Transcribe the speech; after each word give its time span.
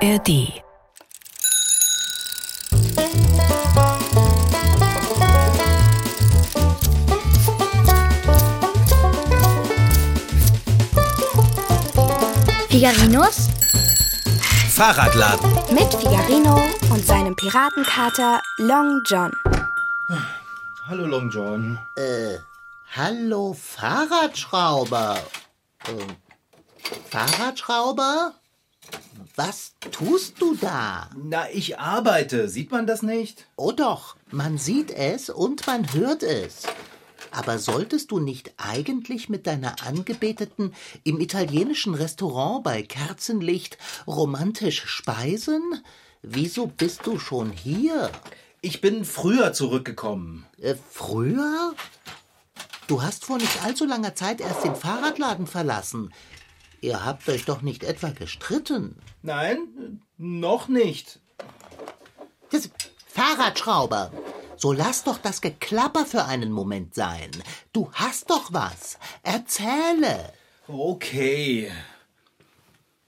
ARD. 0.00 0.62
Figarinos 12.68 13.48
Fahrradladen. 14.70 15.50
mit 15.72 15.92
Figarino 15.94 16.62
und 16.90 17.04
seinem 17.04 17.34
Piratenkater 17.34 18.40
Long 18.58 19.02
John. 19.04 19.32
Hallo 20.86 21.06
Long 21.06 21.28
John. 21.28 21.76
Hallo, 22.94 23.52
Fahrradschrauber. 23.52 25.18
Ähm, 25.88 26.16
Fahrradschrauber? 27.10 28.34
Was 29.38 29.74
tust 29.92 30.42
du 30.42 30.56
da? 30.56 31.10
Na, 31.16 31.48
ich 31.52 31.78
arbeite. 31.78 32.48
Sieht 32.48 32.72
man 32.72 32.88
das 32.88 33.02
nicht? 33.02 33.46
Oh 33.54 33.70
doch, 33.70 34.16
man 34.32 34.58
sieht 34.58 34.90
es 34.90 35.30
und 35.30 35.64
man 35.64 35.94
hört 35.94 36.24
es. 36.24 36.64
Aber 37.30 37.60
solltest 37.60 38.10
du 38.10 38.18
nicht 38.18 38.52
eigentlich 38.56 39.28
mit 39.28 39.46
deiner 39.46 39.76
Angebeteten 39.86 40.74
im 41.04 41.20
italienischen 41.20 41.94
Restaurant 41.94 42.64
bei 42.64 42.82
Kerzenlicht 42.82 43.78
romantisch 44.08 44.84
speisen? 44.86 45.84
Wieso 46.20 46.66
bist 46.66 47.06
du 47.06 47.20
schon 47.20 47.52
hier? 47.52 48.10
Ich 48.60 48.80
bin 48.80 49.04
früher 49.04 49.52
zurückgekommen. 49.52 50.46
Äh, 50.60 50.74
früher? 50.90 51.74
Du 52.88 53.02
hast 53.02 53.24
vor 53.24 53.38
nicht 53.38 53.62
allzu 53.62 53.84
langer 53.84 54.16
Zeit 54.16 54.40
erst 54.40 54.64
den 54.64 54.74
Fahrradladen 54.74 55.46
verlassen. 55.46 56.12
Ihr 56.80 57.04
habt 57.04 57.28
euch 57.28 57.44
doch 57.44 57.62
nicht 57.62 57.84
etwa 57.84 58.10
gestritten. 58.10 58.96
Nein, 59.22 60.02
noch 60.16 60.68
nicht. 60.68 61.20
Das 62.50 62.70
Fahrradschrauber. 63.06 64.12
So 64.56 64.72
lass 64.72 65.04
doch 65.04 65.18
das 65.18 65.40
Geklapper 65.40 66.04
für 66.04 66.24
einen 66.24 66.50
Moment 66.50 66.94
sein. 66.94 67.30
Du 67.72 67.90
hast 67.92 68.30
doch 68.30 68.52
was. 68.52 68.98
Erzähle. 69.22 70.32
Okay. 70.66 71.70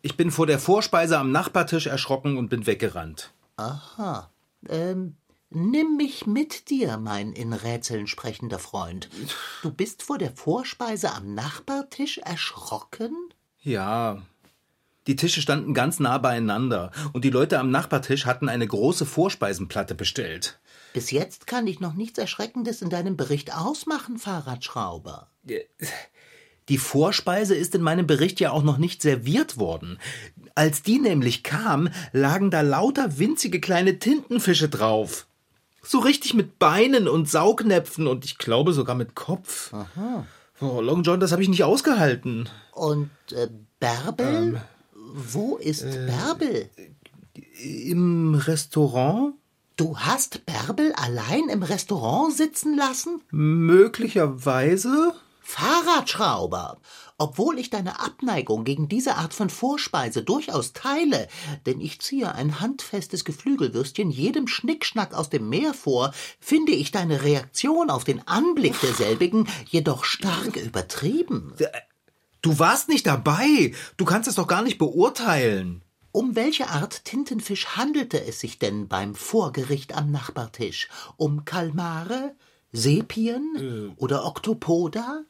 Ich 0.02 0.16
bin 0.16 0.30
vor 0.30 0.46
der 0.46 0.58
Vorspeise 0.58 1.18
am 1.18 1.30
Nachbartisch 1.30 1.86
erschrocken 1.86 2.38
und 2.38 2.48
bin 2.48 2.66
weggerannt. 2.66 3.32
Aha. 3.56 4.30
Ähm, 4.68 5.16
nimm 5.50 5.96
mich 5.96 6.26
mit 6.26 6.70
dir, 6.70 6.96
mein 6.96 7.32
in 7.32 7.52
Rätseln 7.52 8.06
sprechender 8.06 8.58
Freund. 8.58 9.10
Du 9.62 9.70
bist 9.70 10.02
vor 10.02 10.18
der 10.18 10.30
Vorspeise 10.30 11.12
am 11.12 11.34
Nachbartisch 11.34 12.18
erschrocken? 12.18 13.14
Ja. 13.62 14.22
Die 15.06 15.16
Tische 15.16 15.40
standen 15.40 15.74
ganz 15.74 15.98
nah 15.98 16.18
beieinander 16.18 16.92
und 17.12 17.24
die 17.24 17.30
Leute 17.30 17.58
am 17.58 17.70
Nachbartisch 17.70 18.26
hatten 18.26 18.48
eine 18.48 18.66
große 18.66 19.06
Vorspeisenplatte 19.06 19.94
bestellt. 19.94 20.60
Bis 20.92 21.10
jetzt 21.10 21.46
kann 21.46 21.66
ich 21.66 21.80
noch 21.80 21.94
nichts 21.94 22.18
Erschreckendes 22.18 22.82
in 22.82 22.90
deinem 22.90 23.16
Bericht 23.16 23.54
ausmachen, 23.56 24.18
Fahrradschrauber. 24.18 25.28
Die 26.68 26.78
Vorspeise 26.78 27.54
ist 27.54 27.74
in 27.74 27.82
meinem 27.82 28.06
Bericht 28.06 28.40
ja 28.40 28.50
auch 28.50 28.62
noch 28.62 28.78
nicht 28.78 29.02
serviert 29.02 29.58
worden. 29.58 29.98
Als 30.54 30.82
die 30.82 30.98
nämlich 30.98 31.42
kam, 31.42 31.88
lagen 32.12 32.50
da 32.50 32.60
lauter 32.60 33.18
winzige 33.18 33.60
kleine 33.60 33.98
Tintenfische 33.98 34.68
drauf. 34.68 35.26
So 35.82 35.98
richtig 35.98 36.34
mit 36.34 36.58
Beinen 36.58 37.08
und 37.08 37.28
Saugnäpfen 37.28 38.06
und 38.06 38.24
ich 38.24 38.36
glaube 38.38 38.72
sogar 38.72 38.94
mit 38.94 39.14
Kopf. 39.14 39.72
Aha. 39.72 40.26
Oh, 40.60 40.80
Long 40.80 41.02
John, 41.02 41.20
das 41.20 41.32
habe 41.32 41.42
ich 41.42 41.48
nicht 41.48 41.64
ausgehalten. 41.64 42.48
Und 42.72 43.10
äh, 43.32 43.48
Bärbel? 43.78 44.60
Wo 44.94 45.56
ist 45.56 45.84
Bärbel? 45.84 46.68
Im 47.62 48.34
Restaurant? 48.34 49.34
Du 49.76 49.96
hast 49.98 50.44
Bärbel 50.44 50.92
allein 50.92 51.48
im 51.48 51.62
Restaurant 51.62 52.34
sitzen 52.34 52.76
lassen? 52.76 53.22
Möglicherweise? 53.30 55.14
Fahrradschrauber! 55.40 56.76
Obwohl 57.20 57.58
ich 57.58 57.68
deine 57.68 58.00
Abneigung 58.00 58.64
gegen 58.64 58.88
diese 58.88 59.16
Art 59.16 59.34
von 59.34 59.50
Vorspeise 59.50 60.22
durchaus 60.22 60.72
teile, 60.72 61.28
denn 61.66 61.78
ich 61.78 62.00
ziehe 62.00 62.34
ein 62.34 62.60
handfestes 62.60 63.26
Geflügelwürstchen 63.26 64.10
jedem 64.10 64.48
Schnickschnack 64.48 65.12
aus 65.12 65.28
dem 65.28 65.50
Meer 65.50 65.74
vor, 65.74 66.14
finde 66.40 66.72
ich 66.72 66.92
deine 66.92 67.22
Reaktion 67.22 67.90
auf 67.90 68.04
den 68.04 68.26
Anblick 68.26 68.80
derselbigen 68.80 69.46
jedoch 69.68 70.04
stark 70.04 70.56
übertrieben. 70.56 71.52
Du 72.40 72.58
warst 72.58 72.88
nicht 72.88 73.06
dabei. 73.06 73.74
Du 73.98 74.06
kannst 74.06 74.26
es 74.26 74.36
doch 74.36 74.46
gar 74.46 74.62
nicht 74.62 74.78
beurteilen. 74.78 75.82
Um 76.12 76.36
welche 76.36 76.70
Art 76.70 77.04
Tintenfisch 77.04 77.76
handelte 77.76 78.24
es 78.24 78.40
sich 78.40 78.58
denn 78.58 78.88
beim 78.88 79.14
Vorgericht 79.14 79.94
am 79.94 80.10
Nachbartisch? 80.10 80.88
Um 81.18 81.44
Kalmare, 81.44 82.34
Sepien 82.72 83.94
oder 83.98 84.24
Oktopoda? 84.24 85.24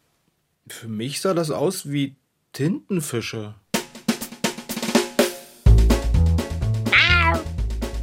Für 0.71 0.89
mich 0.89 1.21
sah 1.21 1.35
das 1.35 1.51
aus 1.51 1.91
wie 1.91 2.17
Tintenfische. 2.53 3.55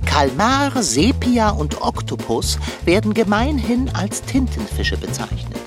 Kalmar, 0.06 0.84
Sepia 0.84 1.50
und 1.50 1.82
Oktopus 1.82 2.60
werden 2.86 3.14
gemeinhin 3.14 3.90
als 3.96 4.22
Tintenfische 4.22 4.98
bezeichnet. 4.98 5.62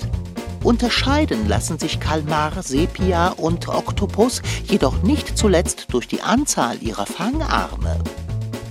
Unterscheiden 0.63 1.47
lassen 1.49 1.79
sich 1.79 1.99
Kalmar, 1.99 2.61
Sepia 2.61 3.29
und 3.29 3.67
Oktopus 3.67 4.41
jedoch 4.65 5.01
nicht 5.01 5.37
zuletzt 5.37 5.87
durch 5.89 6.07
die 6.07 6.21
Anzahl 6.21 6.81
ihrer 6.81 7.07
Fangarme. 7.07 7.99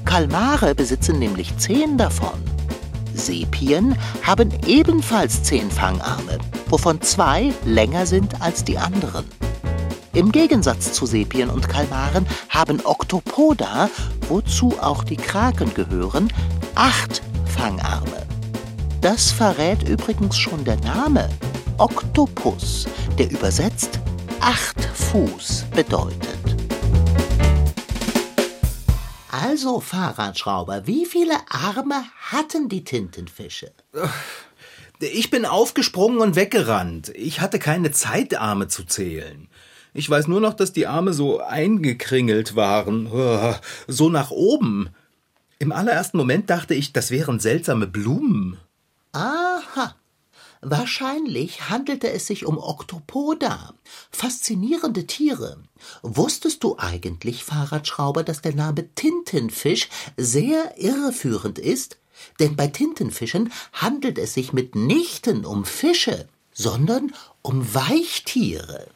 Kalmare 0.04 0.74
besitzen 0.74 1.18
nämlich 1.18 1.58
zehn 1.58 1.98
davon. 1.98 2.40
Sepien 3.12 3.96
haben 4.22 4.50
ebenfalls 4.66 5.42
zehn 5.42 5.70
Fangarme, 5.70 6.38
wovon 6.70 7.00
zwei 7.02 7.52
länger 7.64 8.06
sind 8.06 8.40
als 8.40 8.64
die 8.64 8.78
anderen. 8.78 9.26
Im 10.12 10.32
Gegensatz 10.32 10.92
zu 10.92 11.06
Sepien 11.06 11.50
und 11.50 11.68
Kalmaren 11.68 12.26
haben 12.48 12.80
Oktopoda, 12.84 13.88
wozu 14.28 14.74
auch 14.80 15.04
die 15.04 15.16
Kraken 15.16 15.72
gehören, 15.74 16.32
acht 16.74 17.22
Fangarme. 17.46 18.26
Das 19.00 19.30
verrät 19.30 19.88
übrigens 19.88 20.36
schon 20.36 20.64
der 20.64 20.76
Name 20.80 21.28
Oktopus, 21.78 22.86
der 23.18 23.30
übersetzt 23.30 24.00
acht 24.40 24.84
Fuß 24.84 25.64
bedeutet. 25.74 26.56
Also, 29.30 29.80
Fahrradschrauber, 29.80 30.86
wie 30.86 31.06
viele 31.06 31.34
Arme 31.48 32.04
hatten 32.30 32.68
die 32.68 32.84
Tintenfische? 32.84 33.72
Ich 35.02 35.30
bin 35.30 35.46
aufgesprungen 35.46 36.18
und 36.20 36.36
weggerannt. 36.36 37.10
Ich 37.14 37.40
hatte 37.40 37.58
keine 37.58 37.90
Zeit, 37.90 38.38
Arme 38.38 38.68
zu 38.68 38.84
zählen. 38.84 39.48
Ich 39.94 40.08
weiß 40.08 40.28
nur 40.28 40.40
noch, 40.40 40.52
dass 40.52 40.72
die 40.72 40.86
Arme 40.86 41.14
so 41.14 41.40
eingekringelt 41.40 42.54
waren, 42.54 43.10
so 43.88 44.10
nach 44.10 44.30
oben. 44.30 44.90
Im 45.58 45.72
allerersten 45.72 46.18
Moment 46.18 46.50
dachte 46.50 46.74
ich, 46.74 46.92
das 46.92 47.10
wären 47.10 47.40
seltsame 47.40 47.86
Blumen. 47.86 48.58
Aha. 49.12 49.94
Wahrscheinlich 50.62 51.70
handelte 51.70 52.10
es 52.10 52.26
sich 52.26 52.44
um 52.44 52.58
Oktopoda. 52.58 53.72
Faszinierende 54.10 55.06
Tiere. 55.06 55.56
Wusstest 56.02 56.62
du 56.62 56.76
eigentlich, 56.78 57.44
Fahrradschrauber, 57.44 58.22
dass 58.22 58.42
der 58.42 58.54
Name 58.54 58.94
Tintenfisch 58.94 59.88
sehr 60.18 60.74
irreführend 60.76 61.58
ist? 61.58 61.96
Denn 62.38 62.56
bei 62.56 62.66
Tintenfischen 62.66 63.52
handelt 63.72 64.18
es 64.18 64.34
sich 64.34 64.52
mitnichten 64.52 65.44
um 65.44 65.64
Fische, 65.64 66.26
sondern 66.52 67.12
um 67.42 67.74
Weichtiere. 67.74 68.88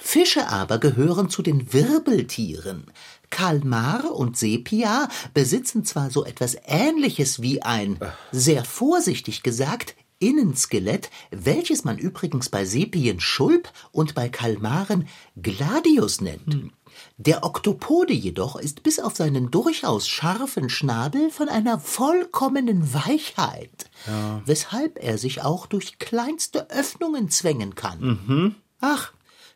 Fische 0.00 0.48
aber 0.48 0.78
gehören 0.78 1.28
zu 1.28 1.42
den 1.42 1.72
Wirbeltieren. 1.72 2.86
Kalmar 3.30 4.12
und 4.12 4.36
Sepia 4.36 5.08
besitzen 5.32 5.84
zwar 5.84 6.10
so 6.10 6.24
etwas 6.24 6.56
Ähnliches 6.66 7.42
wie 7.42 7.62
ein, 7.62 7.98
sehr 8.30 8.64
vorsichtig 8.64 9.42
gesagt, 9.42 9.96
Innenskelett, 10.20 11.10
welches 11.30 11.84
man 11.84 11.98
übrigens 11.98 12.48
bei 12.48 12.64
Sepien 12.64 13.18
Schulp 13.20 13.70
und 13.90 14.14
bei 14.14 14.28
Kalmaren 14.28 15.08
Gladius 15.36 16.20
nennt. 16.20 16.70
Der 17.16 17.44
Oktopode 17.44 18.12
jedoch 18.12 18.56
ist 18.56 18.82
bis 18.82 18.98
auf 18.98 19.16
seinen 19.16 19.50
durchaus 19.50 20.08
scharfen 20.08 20.68
Schnabel 20.68 21.30
von 21.30 21.48
einer 21.48 21.78
vollkommenen 21.78 22.92
Weichheit, 22.94 23.90
weshalb 24.44 25.02
er 25.02 25.18
sich 25.18 25.42
auch 25.42 25.66
durch 25.66 25.98
kleinste 25.98 26.70
Öffnungen 26.70 27.28
zwängen 27.30 27.74
kann. 27.74 28.56
Ach, 28.80 29.12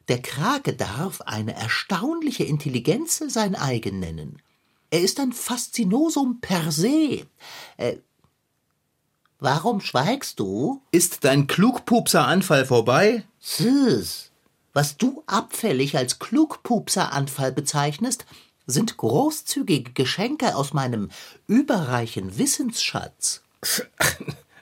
der 0.09 0.23
Krake 0.23 0.73
darf 0.73 1.21
eine 1.21 1.55
erstaunliche 1.55 2.45
Intelligenz 2.45 3.23
sein 3.29 3.55
eigen 3.55 4.01
nennen. 4.01 4.41
Er 4.91 5.03
ist 5.03 5.21
ein 5.21 5.33
Faszinosum 5.33 6.41
per 6.41 6.73
se. 6.73 7.27
Äh, 7.77 7.97
warum 9.39 9.83
schweigst 9.83 10.41
du? 10.41 10.81
Ist 10.93 11.25
dein 11.25 11.47
Klugpupser-Anfall 11.47 12.65
vorbei? 12.65 13.25
Süß. 13.39 14.28
Was 14.79 14.97
du 14.97 15.25
abfällig 15.27 15.97
als 15.97 16.21
Klugpupseranfall 16.21 17.51
bezeichnest, 17.51 18.27
sind 18.65 18.97
großzügige 18.97 19.91
Geschenke 19.91 20.55
aus 20.55 20.73
meinem 20.73 21.11
überreichen 21.49 22.39
Wissensschatz. 22.39 23.43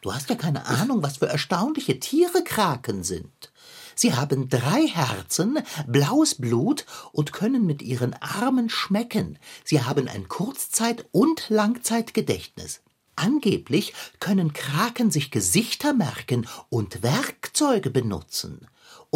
Du 0.00 0.14
hast 0.14 0.30
ja 0.30 0.36
keine 0.36 0.64
Ahnung, 0.68 1.02
was 1.02 1.18
für 1.18 1.26
erstaunliche 1.26 2.00
Tiere 2.00 2.42
Kraken 2.44 3.04
sind. 3.04 3.52
Sie 3.94 4.14
haben 4.14 4.48
drei 4.48 4.86
Herzen, 4.86 5.58
blaues 5.86 6.36
Blut 6.36 6.86
und 7.12 7.34
können 7.34 7.66
mit 7.66 7.82
ihren 7.82 8.14
Armen 8.14 8.70
schmecken. 8.70 9.38
Sie 9.64 9.82
haben 9.82 10.08
ein 10.08 10.28
Kurzzeit- 10.28 11.04
und 11.12 11.50
Langzeitgedächtnis. 11.50 12.80
Angeblich 13.16 13.92
können 14.18 14.54
Kraken 14.54 15.10
sich 15.10 15.30
Gesichter 15.30 15.92
merken 15.92 16.48
und 16.70 17.02
Werkzeuge 17.02 17.90
benutzen. 17.90 18.66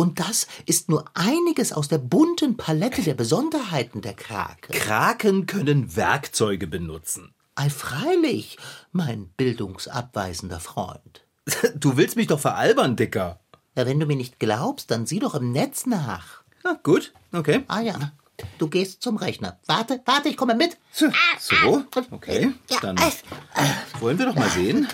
Und 0.01 0.19
das 0.19 0.47
ist 0.65 0.89
nur 0.89 1.05
einiges 1.13 1.75
aus 1.75 1.89
der 1.89 1.99
bunten 1.99 2.57
Palette 2.57 3.03
der 3.03 3.13
Besonderheiten 3.13 4.01
der 4.01 4.15
Kraken. 4.15 4.73
Kraken 4.73 5.45
können 5.45 5.95
Werkzeuge 5.95 6.67
benutzen. 6.67 7.35
Ei, 7.55 7.69
freilich, 7.69 8.57
mein 8.93 9.29
bildungsabweisender 9.37 10.59
Freund. 10.59 11.27
Du 11.75 11.99
willst 11.99 12.17
mich 12.17 12.29
doch 12.29 12.41
veralbern, 12.41 12.97
Dicker. 12.97 13.41
Ja, 13.77 13.85
wenn 13.85 14.01
du 14.01 14.07
mir 14.07 14.17
nicht 14.17 14.39
glaubst, 14.39 14.91
dann 14.91 15.05
sieh 15.05 15.19
doch 15.19 15.35
im 15.35 15.53
Netz 15.53 15.85
nach. 15.85 16.45
Na 16.65 16.81
gut, 16.83 17.13
okay. 17.33 17.65
Ah 17.69 17.81
ja, 17.81 18.13
du 18.57 18.69
gehst 18.69 19.03
zum 19.03 19.19
Rechner. 19.19 19.61
Warte, 19.67 20.01
warte, 20.07 20.31
ich 20.31 20.39
komme 20.39 20.55
mit. 20.55 20.79
So, 20.93 21.09
so, 21.39 21.85
okay. 22.11 22.55
Dann 22.81 22.97
wollen 23.99 24.19
wir 24.19 24.25
doch 24.25 24.35
mal 24.35 24.49
sehen, 24.49 24.89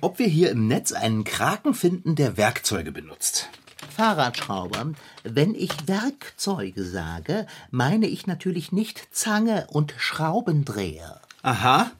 ob 0.00 0.18
wir 0.18 0.28
hier 0.28 0.50
im 0.50 0.66
Netz 0.66 0.92
einen 0.92 1.24
Kraken 1.24 1.74
finden, 1.74 2.14
der 2.14 2.38
Werkzeuge 2.38 2.90
benutzt. 2.90 3.50
Fahrradschrauber, 3.94 4.92
wenn 5.24 5.54
ich 5.54 5.88
Werkzeuge 5.88 6.84
sage, 6.84 7.46
meine 7.70 8.06
ich 8.06 8.26
natürlich 8.26 8.72
nicht 8.72 9.08
Zange 9.12 9.66
und 9.68 9.94
Schraubendreher. 9.98 11.20
Aha. 11.42 11.90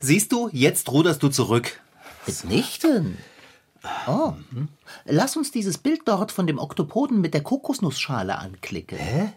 Siehst 0.00 0.32
du, 0.32 0.48
jetzt 0.52 0.90
ruderst 0.90 1.22
du 1.22 1.28
zurück. 1.28 1.80
Mitnichten. 2.26 3.18
Oh, 4.06 4.34
lass 5.04 5.36
uns 5.36 5.50
dieses 5.50 5.78
Bild 5.78 6.02
dort 6.06 6.32
von 6.32 6.46
dem 6.46 6.58
Oktopoden 6.58 7.20
mit 7.20 7.32
der 7.32 7.42
Kokosnussschale 7.42 8.36
anklicken. 8.36 8.98
Hä? 8.98 9.32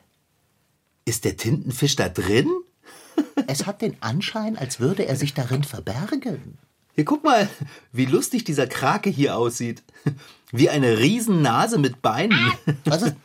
Ist 1.05 1.25
der 1.25 1.37
Tintenfisch 1.37 1.95
da 1.95 2.09
drin? 2.09 2.49
Es 3.47 3.65
hat 3.65 3.81
den 3.81 4.01
Anschein, 4.01 4.57
als 4.57 4.79
würde 4.79 5.05
er 5.07 5.15
sich 5.15 5.33
darin 5.33 5.63
verbergen. 5.63 6.57
Hier, 7.01 7.05
guck 7.07 7.23
mal, 7.23 7.49
wie 7.91 8.05
lustig 8.05 8.43
dieser 8.43 8.67
Krake 8.67 9.09
hier 9.09 9.35
aussieht. 9.35 9.81
Wie 10.51 10.69
eine 10.69 10.99
Riesennase 10.99 11.79
mit 11.79 12.03
Beinen. 12.03 12.51
Was 12.85 13.01
ist? 13.01 13.15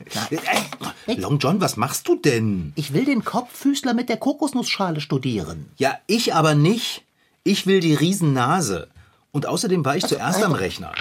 Long 1.18 1.38
John, 1.38 1.60
was 1.60 1.76
machst 1.76 2.08
du 2.08 2.16
denn? 2.16 2.72
ich 2.74 2.94
will 2.94 3.04
den 3.04 3.22
Kopffüßler 3.22 3.92
mit 3.92 4.08
der 4.08 4.16
Kokosnussschale 4.16 5.02
studieren. 5.02 5.66
Ja, 5.76 5.98
ich 6.06 6.32
aber 6.32 6.54
nicht. 6.54 7.04
Ich 7.44 7.66
will 7.66 7.80
die 7.80 7.92
Riesennase. 7.92 8.88
Und 9.30 9.44
außerdem 9.44 9.84
war 9.84 9.94
ich 9.94 10.06
zuerst 10.06 10.42
am 10.42 10.52
Rechner. 10.52 10.92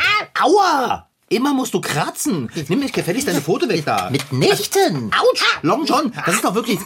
Aua! 0.43 1.07
Immer 1.29 1.53
musst 1.53 1.73
du 1.73 1.79
kratzen. 1.79 2.51
Nimm 2.67 2.79
mich 2.79 2.91
gefälligst 2.91 3.29
deine 3.29 3.39
Pfote 3.39 3.69
weg 3.69 3.85
da. 3.85 4.09
Mitnichten. 4.09 5.13
Autsch! 5.13 5.59
Long 5.61 5.85
John, 5.85 6.11
das 6.25 6.35
ist 6.35 6.43
doch 6.43 6.55
wirklich... 6.55 6.79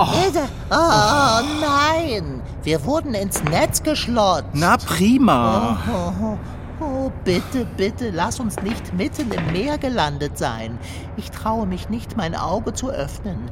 Oh 0.00 1.40
nein, 1.60 2.40
wir 2.62 2.84
wurden 2.84 3.14
ins 3.14 3.42
Netz 3.42 3.82
geschlotzt. 3.82 4.46
Na 4.52 4.76
prima. 4.76 5.78
Oh, 5.92 6.36
oh, 6.84 7.12
bitte, 7.24 7.66
bitte, 7.76 8.10
lass 8.10 8.38
uns 8.38 8.56
nicht 8.62 8.94
mitten 8.94 9.32
im 9.32 9.52
Meer 9.52 9.76
gelandet 9.76 10.38
sein. 10.38 10.78
Ich 11.16 11.32
traue 11.32 11.66
mich 11.66 11.88
nicht, 11.88 12.16
mein 12.16 12.36
Auge 12.36 12.74
zu 12.74 12.90
öffnen. 12.90 13.50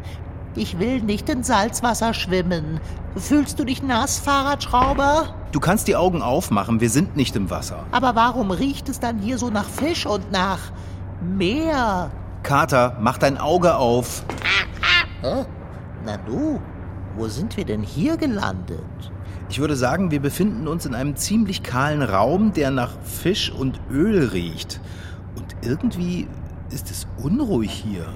Ich 0.54 0.78
will 0.78 1.02
nicht 1.02 1.28
in 1.28 1.42
Salzwasser 1.42 2.14
schwimmen. 2.14 2.80
Fühlst 3.16 3.58
du 3.58 3.64
dich 3.64 3.82
nass, 3.82 4.20
Fahrradschrauber? 4.20 5.34
Du 5.50 5.58
kannst 5.58 5.88
die 5.88 5.96
Augen 5.96 6.22
aufmachen, 6.22 6.80
wir 6.80 6.90
sind 6.90 7.16
nicht 7.16 7.34
im 7.34 7.50
Wasser. 7.50 7.84
Aber 7.90 8.14
warum 8.14 8.52
riecht 8.52 8.88
es 8.88 9.00
dann 9.00 9.18
hier 9.18 9.38
so 9.38 9.50
nach 9.50 9.68
Fisch 9.68 10.06
und 10.06 10.30
nach 10.30 10.60
Meer? 11.20 12.10
Kater, 12.44 12.96
mach 13.00 13.18
dein 13.18 13.36
Auge 13.36 13.74
auf. 13.74 14.22
Na 16.06 16.16
du, 16.18 16.60
wo 17.16 17.26
sind 17.26 17.56
wir 17.56 17.64
denn 17.64 17.82
hier 17.82 18.16
gelandet? 18.16 18.78
Ich 19.48 19.58
würde 19.58 19.74
sagen, 19.74 20.12
wir 20.12 20.20
befinden 20.20 20.68
uns 20.68 20.86
in 20.86 20.94
einem 20.94 21.16
ziemlich 21.16 21.64
kahlen 21.64 22.00
Raum, 22.00 22.52
der 22.52 22.70
nach 22.70 22.92
Fisch 23.02 23.50
und 23.50 23.80
Öl 23.90 24.28
riecht. 24.28 24.80
Und 25.36 25.56
irgendwie 25.62 26.28
ist 26.70 26.92
es 26.92 27.08
unruhig 27.20 27.72
hier. 27.72 28.06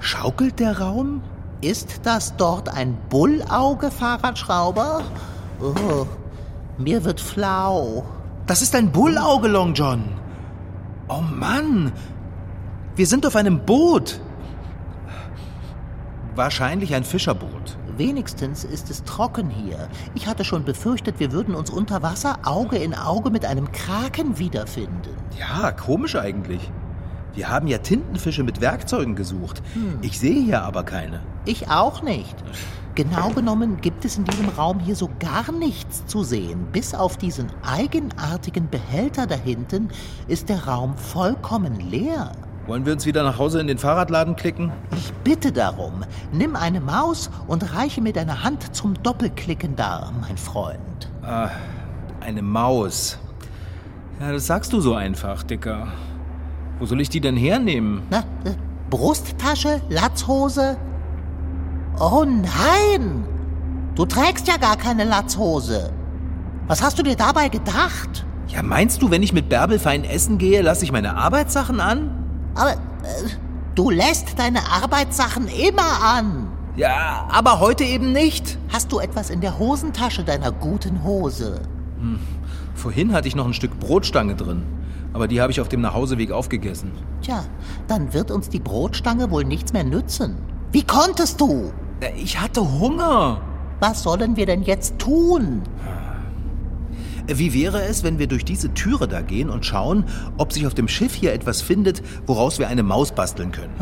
Schaukelt 0.00 0.60
der 0.60 0.78
Raum? 0.78 1.22
Ist 1.62 2.00
das 2.02 2.36
dort 2.36 2.68
ein 2.68 2.98
Bullauge, 3.08 3.90
Fahrradschrauber? 3.90 5.02
Oh, 5.62 6.06
mir 6.76 7.04
wird 7.04 7.22
flau. 7.22 8.04
Das 8.46 8.60
ist 8.60 8.74
ein 8.74 8.92
Bullauge, 8.92 9.48
Long 9.48 9.72
John. 9.72 10.04
Oh 11.08 11.22
Mann, 11.22 11.90
wir 12.96 13.06
sind 13.06 13.24
auf 13.24 13.36
einem 13.36 13.64
Boot. 13.64 14.20
Wahrscheinlich 16.34 16.94
ein 16.94 17.04
Fischerboot. 17.04 17.76
Wenigstens 17.96 18.64
ist 18.64 18.88
es 18.88 19.04
trocken 19.04 19.50
hier. 19.50 19.88
Ich 20.14 20.26
hatte 20.26 20.44
schon 20.44 20.64
befürchtet, 20.64 21.18
wir 21.18 21.32
würden 21.32 21.54
uns 21.54 21.70
unter 21.70 22.02
Wasser 22.02 22.38
Auge 22.44 22.76
in 22.76 22.94
Auge 22.94 23.30
mit 23.30 23.44
einem 23.44 23.70
Kraken 23.72 24.38
wiederfinden. 24.38 25.14
Ja, 25.38 25.72
komisch 25.72 26.16
eigentlich. 26.16 26.70
Wir 27.34 27.48
haben 27.48 27.66
ja 27.66 27.78
Tintenfische 27.78 28.42
mit 28.42 28.60
Werkzeugen 28.60 29.16
gesucht. 29.16 29.62
Ich 30.02 30.18
sehe 30.18 30.42
hier 30.42 30.62
aber 30.62 30.82
keine. 30.82 31.20
Ich 31.44 31.68
auch 31.68 32.02
nicht. 32.02 32.34
Genau 32.94 33.30
genommen 33.30 33.80
gibt 33.80 34.04
es 34.04 34.18
in 34.18 34.24
diesem 34.24 34.48
Raum 34.48 34.80
hier 34.80 34.96
so 34.96 35.08
gar 35.20 35.52
nichts 35.52 36.06
zu 36.06 36.24
sehen. 36.24 36.66
Bis 36.72 36.94
auf 36.94 37.16
diesen 37.16 37.50
eigenartigen 37.62 38.68
Behälter 38.68 39.26
da 39.26 39.36
hinten 39.36 39.90
ist 40.26 40.48
der 40.48 40.66
Raum 40.66 40.96
vollkommen 40.96 41.78
leer. 41.80 42.32
Wollen 42.70 42.86
wir 42.86 42.92
uns 42.92 43.04
wieder 43.04 43.24
nach 43.24 43.36
Hause 43.36 43.60
in 43.60 43.66
den 43.66 43.78
Fahrradladen 43.78 44.36
klicken? 44.36 44.70
Ich 44.96 45.12
bitte 45.24 45.50
darum, 45.50 46.04
nimm 46.30 46.54
eine 46.54 46.80
Maus 46.80 47.28
und 47.48 47.74
reiche 47.74 48.00
mir 48.00 48.12
deine 48.12 48.44
Hand 48.44 48.76
zum 48.76 48.94
Doppelklicken 49.02 49.74
dar, 49.74 50.12
mein 50.20 50.36
Freund. 50.36 51.10
Ah, 51.20 51.48
eine 52.20 52.42
Maus. 52.42 53.18
Ja, 54.20 54.30
das 54.30 54.46
sagst 54.46 54.72
du 54.72 54.80
so 54.80 54.94
einfach, 54.94 55.42
Dicker. 55.42 55.88
Wo 56.78 56.86
soll 56.86 57.00
ich 57.00 57.08
die 57.08 57.20
denn 57.20 57.36
hernehmen? 57.36 58.02
Na, 58.08 58.20
äh, 58.44 58.54
Brusttasche, 58.88 59.80
Latzhose? 59.88 60.76
Oh 61.98 62.24
nein! 62.24 63.24
Du 63.96 64.06
trägst 64.06 64.46
ja 64.46 64.58
gar 64.58 64.76
keine 64.76 65.02
Latzhose. 65.02 65.90
Was 66.68 66.84
hast 66.84 67.00
du 67.00 67.02
dir 67.02 67.16
dabei 67.16 67.48
gedacht? 67.48 68.24
Ja, 68.46 68.62
meinst 68.62 69.02
du, 69.02 69.10
wenn 69.10 69.24
ich 69.24 69.32
mit 69.32 69.48
Bärbel 69.48 69.80
fein 69.80 70.04
essen 70.04 70.38
gehe, 70.38 70.62
lasse 70.62 70.84
ich 70.84 70.92
meine 70.92 71.16
Arbeitssachen 71.16 71.80
an? 71.80 72.19
Aber 72.54 72.72
äh, 72.72 72.76
du 73.74 73.90
lässt 73.90 74.38
deine 74.38 74.60
Arbeitssachen 74.70 75.48
immer 75.48 76.02
an. 76.02 76.48
Ja, 76.76 77.26
aber 77.30 77.60
heute 77.60 77.84
eben 77.84 78.12
nicht. 78.12 78.58
Hast 78.72 78.92
du 78.92 79.00
etwas 79.00 79.28
in 79.30 79.40
der 79.40 79.58
Hosentasche 79.58 80.24
deiner 80.24 80.52
guten 80.52 81.02
Hose? 81.04 81.60
Vorhin 82.74 83.12
hatte 83.12 83.28
ich 83.28 83.36
noch 83.36 83.46
ein 83.46 83.52
Stück 83.54 83.78
Brotstange 83.78 84.34
drin, 84.36 84.62
aber 85.12 85.28
die 85.28 85.40
habe 85.42 85.52
ich 85.52 85.60
auf 85.60 85.68
dem 85.68 85.80
Nachhauseweg 85.82 86.30
aufgegessen. 86.32 86.92
Tja, 87.22 87.44
dann 87.88 88.14
wird 88.14 88.30
uns 88.30 88.48
die 88.48 88.60
Brotstange 88.60 89.30
wohl 89.30 89.44
nichts 89.44 89.72
mehr 89.72 89.84
nützen. 89.84 90.36
Wie 90.72 90.82
konntest 90.84 91.40
du? 91.40 91.72
Äh, 92.00 92.12
Ich 92.16 92.40
hatte 92.40 92.60
Hunger. 92.78 93.40
Was 93.80 94.02
sollen 94.02 94.36
wir 94.36 94.46
denn 94.46 94.62
jetzt 94.62 94.98
tun? 94.98 95.62
Äh, 97.26 97.38
Wie 97.38 97.52
wäre 97.54 97.82
es, 97.82 98.02
wenn 98.02 98.18
wir 98.18 98.26
durch 98.26 98.44
diese 98.44 98.72
Türe 98.74 99.08
da 99.08 99.20
gehen 99.20 99.50
und 99.50 99.64
schauen, 99.66 100.04
ob 100.38 100.52
sich 100.52 100.66
auf 100.66 100.74
dem 100.74 100.88
Schiff 100.88 101.14
hier 101.14 101.32
etwas 101.32 101.62
findet, 101.62 102.02
woraus 102.26 102.58
wir 102.58 102.68
eine 102.68 102.82
Maus 102.82 103.12
basteln 103.12 103.52
können? 103.52 103.74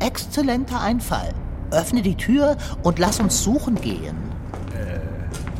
Exzellenter 0.00 0.80
Einfall. 0.80 1.32
Öffne 1.70 2.02
die 2.02 2.16
Tür 2.16 2.56
und 2.82 2.98
lass 2.98 3.20
uns 3.20 3.42
suchen 3.42 3.76
gehen. 3.76 4.16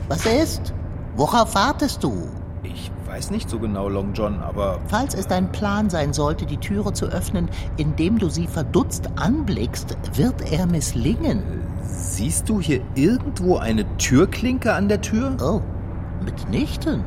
Was 0.08 0.26
ist? 0.26 0.74
Worauf 1.16 1.54
wartest 1.54 2.02
du? 2.04 2.28
Ich 2.62 2.90
weiß 3.06 3.30
nicht 3.30 3.48
so 3.48 3.58
genau, 3.58 3.88
Long 3.88 4.12
John, 4.14 4.40
aber 4.40 4.78
Falls 4.88 5.14
es 5.14 5.26
dein 5.26 5.50
Plan 5.52 5.88
sein 5.90 6.12
sollte, 6.12 6.44
die 6.46 6.56
Türe 6.58 6.92
zu 6.92 7.06
öffnen, 7.06 7.48
indem 7.76 8.18
du 8.18 8.28
sie 8.28 8.46
verdutzt 8.46 9.08
anblickst, 9.16 9.96
wird 10.14 10.50
er 10.52 10.66
misslingen. 10.66 11.42
siehst 11.84 12.48
du 12.48 12.60
hier 12.60 12.80
irgendwo 12.94 13.56
eine 13.56 13.84
Türklinke 13.98 14.72
an 14.74 14.88
der 14.88 15.00
Tür? 15.00 15.36
Oh, 15.40 15.60
mitnichten. 16.22 17.04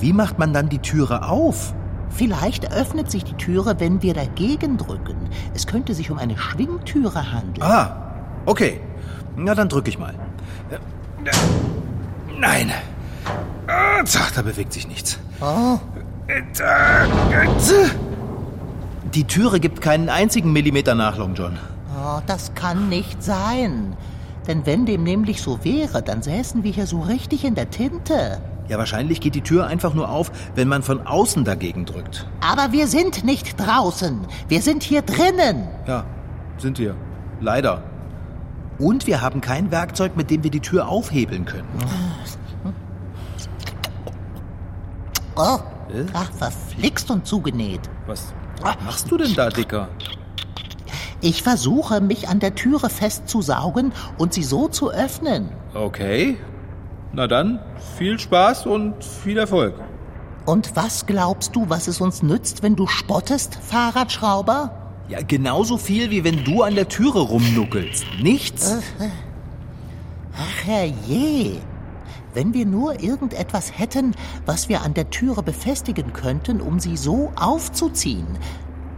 Wie 0.00 0.12
macht 0.12 0.38
man 0.38 0.52
dann 0.52 0.68
die 0.68 0.78
Türe 0.78 1.28
auf? 1.28 1.74
Vielleicht 2.10 2.72
öffnet 2.72 3.10
sich 3.10 3.24
die 3.24 3.34
Türe, 3.34 3.74
wenn 3.80 4.00
wir 4.02 4.14
dagegen 4.14 4.76
drücken. 4.78 5.16
Es 5.52 5.66
könnte 5.66 5.94
sich 5.94 6.10
um 6.10 6.18
eine 6.18 6.38
Schwingtüre 6.38 7.32
handeln. 7.32 7.62
Ah, 7.68 7.96
okay. 8.46 8.80
Na, 9.36 9.54
dann 9.54 9.68
drücke 9.68 9.90
ich 9.90 9.98
mal. 9.98 10.14
Nein. 12.38 12.70
Ah, 13.66 14.02
da 14.34 14.42
bewegt 14.42 14.72
sich 14.72 14.86
nichts. 14.86 15.18
Oh, 15.40 15.78
Die 19.14 19.24
Türe 19.24 19.60
gibt 19.60 19.80
keinen 19.80 20.08
einzigen 20.08 20.52
Millimeter 20.52 20.94
Nachlong, 20.94 21.34
John. 21.34 21.58
oh, 21.96 22.20
das 22.26 22.54
kann 22.54 22.88
nicht 22.88 23.22
sein. 23.22 23.96
Denn 24.46 24.66
wenn 24.66 24.84
dem 24.86 25.02
nämlich 25.04 25.40
so 25.42 25.64
wäre, 25.64 26.02
dann 26.02 26.22
säßen 26.22 26.62
wir 26.64 26.72
hier 26.72 26.86
so 26.86 27.00
richtig 27.00 27.44
in 27.44 27.54
der 27.54 27.70
Tinte. 27.70 28.40
Ja, 28.68 28.78
wahrscheinlich 28.78 29.20
geht 29.20 29.34
die 29.34 29.42
Tür 29.42 29.66
einfach 29.66 29.92
nur 29.94 30.08
auf, 30.08 30.30
wenn 30.54 30.68
man 30.68 30.82
von 30.82 31.06
außen 31.06 31.44
dagegen 31.44 31.84
drückt. 31.84 32.26
Aber 32.40 32.72
wir 32.72 32.86
sind 32.86 33.24
nicht 33.24 33.58
draußen. 33.60 34.20
Wir 34.48 34.62
sind 34.62 34.82
hier 34.82 35.02
drinnen. 35.02 35.68
Ja, 35.86 36.04
sind 36.58 36.78
wir. 36.78 36.94
Leider. 37.40 37.82
Und 38.78 39.06
wir 39.06 39.20
haben 39.20 39.40
kein 39.40 39.70
Werkzeug, 39.70 40.16
mit 40.16 40.30
dem 40.30 40.42
wir 40.42 40.50
die 40.50 40.60
Tür 40.60 40.88
aufhebeln 40.88 41.44
können. 41.44 41.68
Oh, 45.36 45.58
Äh? 45.92 46.04
ach, 46.12 46.30
verflixt 46.32 47.10
und 47.10 47.26
zugenäht. 47.26 47.80
Was 48.06 48.32
machst 48.84 49.10
du 49.10 49.16
denn 49.18 49.34
da, 49.34 49.48
Dicker? 49.50 49.88
Ich 51.24 51.42
versuche, 51.42 52.02
mich 52.02 52.28
an 52.28 52.38
der 52.38 52.54
Türe 52.54 52.90
festzusaugen 52.90 53.94
und 54.18 54.34
sie 54.34 54.42
so 54.42 54.68
zu 54.68 54.90
öffnen. 54.90 55.48
Okay. 55.72 56.36
Na 57.14 57.26
dann, 57.26 57.60
viel 57.96 58.18
Spaß 58.18 58.66
und 58.66 59.02
viel 59.02 59.38
Erfolg. 59.38 59.72
Und 60.44 60.76
was 60.76 61.06
glaubst 61.06 61.56
du, 61.56 61.70
was 61.70 61.88
es 61.88 62.02
uns 62.02 62.22
nützt, 62.22 62.62
wenn 62.62 62.76
du 62.76 62.86
spottest, 62.86 63.54
Fahrradschrauber? 63.54 64.98
Ja, 65.08 65.22
genauso 65.22 65.78
viel, 65.78 66.10
wie 66.10 66.24
wenn 66.24 66.44
du 66.44 66.62
an 66.62 66.74
der 66.74 66.90
Türe 66.90 67.20
rumnuckelst. 67.20 68.04
Nichts? 68.22 68.76
Ach 70.36 70.66
herrje. 70.66 71.56
Wenn 72.34 72.52
wir 72.52 72.66
nur 72.66 73.00
irgendetwas 73.00 73.78
hätten, 73.78 74.14
was 74.44 74.68
wir 74.68 74.82
an 74.82 74.92
der 74.92 75.08
Türe 75.08 75.42
befestigen 75.42 76.12
könnten, 76.12 76.60
um 76.60 76.80
sie 76.80 76.98
so 76.98 77.32
aufzuziehen. 77.36 78.26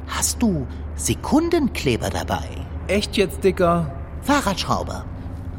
Hast 0.06 0.40
du 0.42 0.66
Sekundenkleber 0.96 2.10
dabei? 2.10 2.44
Echt 2.86 3.16
jetzt, 3.16 3.42
Dicker? 3.44 3.90
Fahrradschrauber, 4.22 5.04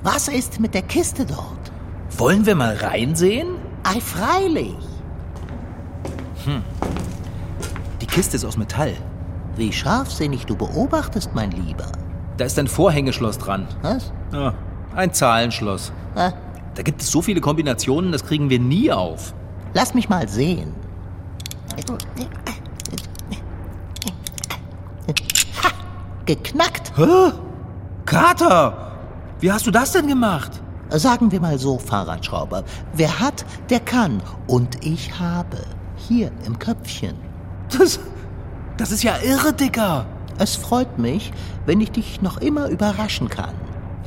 was 0.04 0.28
ist 0.28 0.60
mit 0.60 0.74
der 0.74 0.82
Kiste 0.84 1.26
dort? 1.26 1.72
Wollen 2.18 2.46
wir 2.46 2.56
mal 2.56 2.76
reinsehen? 2.76 3.48
Ei, 3.84 4.00
freilich. 4.00 4.76
Die 8.02 8.06
Kiste 8.06 8.38
ist 8.38 8.46
aus 8.46 8.58
Metall. 8.58 8.94
Wie 9.58 9.72
scharfsinnig 9.74 10.46
du 10.46 10.56
beobachtest, 10.56 11.32
mein 11.36 11.52
Lieber. 11.52 11.92
Da 12.38 12.46
ist 12.46 12.58
ein 12.60 12.68
Vorhängeschloss 12.68 13.38
dran. 13.38 13.68
Was? 13.82 14.14
Ah, 14.32 14.54
ein 14.96 15.14
Zahlenschloss. 15.14 15.92
Äh, 16.16 16.32
Da 16.76 16.84
gibt 16.84 17.02
es 17.02 17.10
so 17.12 17.22
viele 17.22 17.42
Kombinationen, 17.42 18.12
das 18.12 18.24
kriegen 18.24 18.50
wir 18.50 18.60
nie 18.60 18.92
auf. 18.92 19.34
lass 19.74 19.94
mich 19.94 20.08
mal 20.10 20.28
sehen. 20.30 20.74
Geknackt. 26.28 26.92
Hä? 26.98 27.32
Kater! 28.06 28.92
Wie 29.40 29.52
hast 29.52 29.66
du 29.66 29.72
das 29.72 29.94
denn 29.94 30.08
gemacht? 30.08 30.52
Sagen 30.90 31.32
wir 31.32 31.40
mal 31.40 31.58
so, 31.58 31.80
Fahrradschrauber. 31.80 32.64
Wer 32.94 33.20
hat, 33.20 33.46
der 33.70 33.80
kann. 33.80 34.22
Und 34.46 34.86
ich 34.86 35.20
habe. 35.20 35.58
Hier 35.96 36.32
im 36.46 36.60
Köpfchen. 36.60 37.16
Das, 37.78 38.00
das 38.78 38.92
ist 38.92 39.04
ja 39.04 39.16
irre, 39.24 39.54
Dicker. 39.54 40.06
Es 40.38 40.56
freut 40.56 41.00
mich, 41.00 41.32
wenn 41.66 41.82
ich 41.82 41.92
dich 41.92 42.22
noch 42.22 42.38
immer 42.38 42.68
überraschen 42.68 43.30
kann. 43.30 43.56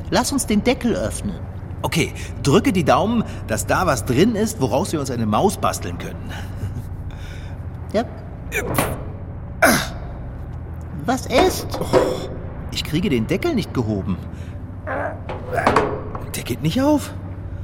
Lass 0.09 0.31
uns 0.31 0.45
den 0.45 0.63
Deckel 0.63 0.95
öffnen. 0.95 1.39
Okay, 1.81 2.13
drücke 2.43 2.71
die 2.71 2.85
Daumen, 2.85 3.23
dass 3.47 3.65
da 3.65 3.85
was 3.87 4.05
drin 4.05 4.35
ist, 4.35 4.61
woraus 4.61 4.91
wir 4.91 4.99
uns 4.99 5.11
eine 5.11 5.25
Maus 5.25 5.57
basteln 5.57 5.97
können. 5.97 6.31
Ja. 7.93 8.05
Was 11.05 11.25
ist? 11.25 11.67
Ich 12.71 12.83
kriege 12.83 13.09
den 13.09 13.27
Deckel 13.27 13.55
nicht 13.55 13.73
gehoben. 13.73 14.17
Der 16.35 16.43
geht 16.43 16.61
nicht 16.61 16.81
auf. 16.81 17.11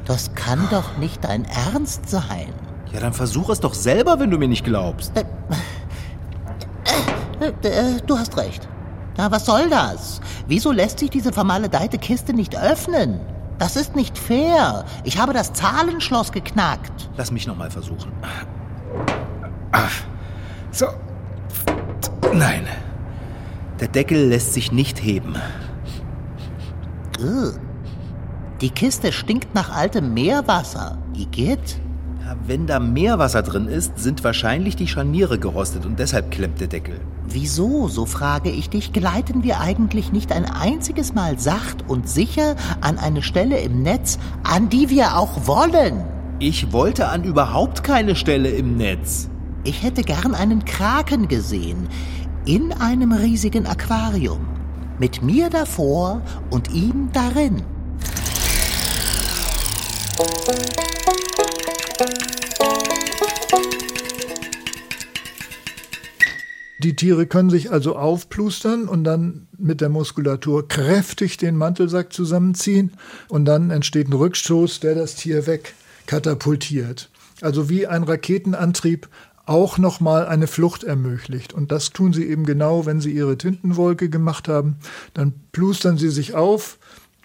Das 0.05 0.33
kann 0.35 0.67
doch 0.71 0.97
nicht 0.97 1.23
dein 1.23 1.45
Ernst 1.45 2.09
sein. 2.09 2.53
Ja, 2.93 2.99
dann 2.99 3.13
versuch 3.13 3.49
es 3.49 3.59
doch 3.59 3.73
selber, 3.73 4.19
wenn 4.19 4.31
du 4.31 4.37
mir 4.37 4.47
nicht 4.47 4.63
glaubst. 4.63 5.11
Äh, 5.17 5.25
äh, 7.67 8.01
Du 8.05 8.17
hast 8.17 8.35
recht. 8.37 8.67
Na, 9.17 9.29
was 9.31 9.45
soll 9.45 9.69
das? 9.69 10.21
Wieso 10.47 10.71
lässt 10.71 10.99
sich 10.99 11.09
diese 11.09 11.33
vermaledeite 11.33 11.97
Kiste 11.97 12.33
nicht 12.33 12.57
öffnen? 12.57 13.19
Das 13.59 13.75
ist 13.75 13.95
nicht 13.95 14.17
fair. 14.17 14.85
Ich 15.03 15.19
habe 15.19 15.33
das 15.33 15.53
Zahlenschloss 15.53 16.31
geknackt. 16.31 17.09
Lass 17.17 17.31
mich 17.31 17.47
noch 17.47 17.55
mal 17.57 17.69
versuchen. 17.71 18.11
So. 20.71 20.87
Nein. 22.33 22.67
Der 23.79 23.87
Deckel 23.87 24.27
lässt 24.27 24.53
sich 24.53 24.71
nicht 24.71 25.03
heben. 25.03 25.35
Die 28.61 28.69
Kiste 28.69 29.11
stinkt 29.11 29.53
nach 29.53 29.75
altem 29.75 30.13
Meerwasser. 30.13 30.97
Igitt. 31.15 31.79
Wenn 32.45 32.67
da 32.67 32.79
Meerwasser 32.79 33.41
drin 33.41 33.67
ist, 33.67 33.99
sind 33.99 34.23
wahrscheinlich 34.23 34.75
die 34.75 34.87
Scharniere 34.87 35.39
gerostet 35.39 35.85
und 35.85 35.99
deshalb 35.99 36.31
klemmt 36.31 36.59
der 36.59 36.67
Deckel. 36.67 36.99
Wieso, 37.29 37.87
so 37.87 38.05
frage 38.05 38.49
ich 38.49 38.69
dich, 38.69 38.91
gleiten 38.93 39.43
wir 39.43 39.61
eigentlich 39.61 40.11
nicht 40.11 40.31
ein 40.31 40.45
einziges 40.45 41.13
Mal 41.13 41.39
sacht 41.39 41.85
und 41.87 42.09
sicher 42.09 42.55
an 42.81 42.97
eine 42.97 43.21
Stelle 43.21 43.59
im 43.59 43.81
Netz, 43.81 44.17
an 44.43 44.69
die 44.69 44.89
wir 44.89 45.17
auch 45.17 45.47
wollen? 45.47 46.03
Ich 46.39 46.73
wollte 46.73 47.07
an 47.09 47.23
überhaupt 47.23 47.83
keine 47.83 48.15
Stelle 48.15 48.49
im 48.49 48.75
Netz. 48.75 49.29
Ich 49.63 49.83
hätte 49.83 50.01
gern 50.01 50.35
einen 50.35 50.65
Kraken 50.65 51.27
gesehen. 51.27 51.87
In 52.47 52.71
einem 52.71 53.11
riesigen 53.11 53.67
Aquarium. 53.67 54.47
Mit 54.99 55.21
mir 55.21 55.49
davor 55.49 56.21
und 56.49 56.73
ihm 56.73 57.09
darin. 57.11 57.61
Die 66.79 66.95
Tiere 66.95 67.27
können 67.27 67.49
sich 67.49 67.69
also 67.69 67.97
aufplustern 67.97 68.87
und 68.87 69.03
dann 69.03 69.49
mit 69.57 69.81
der 69.81 69.89
Muskulatur 69.89 70.69
kräftig 70.69 71.35
den 71.35 71.57
Mantelsack 71.57 72.13
zusammenziehen 72.13 72.93
und 73.27 73.43
dann 73.43 73.71
entsteht 73.71 74.07
ein 74.07 74.13
Rückstoß, 74.13 74.79
der 74.79 74.95
das 74.95 75.15
Tier 75.15 75.47
wegkatapultiert. 75.47 77.09
Also 77.41 77.69
wie 77.69 77.85
ein 77.85 78.03
Raketenantrieb 78.03 79.09
auch 79.47 79.77
nochmal 79.77 80.27
eine 80.27 80.47
Flucht 80.47 80.83
ermöglicht. 80.83 81.53
Und 81.53 81.71
das 81.71 81.91
tun 81.91 82.13
sie 82.13 82.25
eben 82.25 82.45
genau, 82.45 82.85
wenn 82.85 83.01
sie 83.01 83.11
ihre 83.11 83.37
Tintenwolke 83.37 84.09
gemacht 84.09 84.47
haben. 84.47 84.77
Dann 85.13 85.33
plustern 85.51 85.97
sie 85.97 86.09
sich 86.09 86.35
auf, 86.35 86.77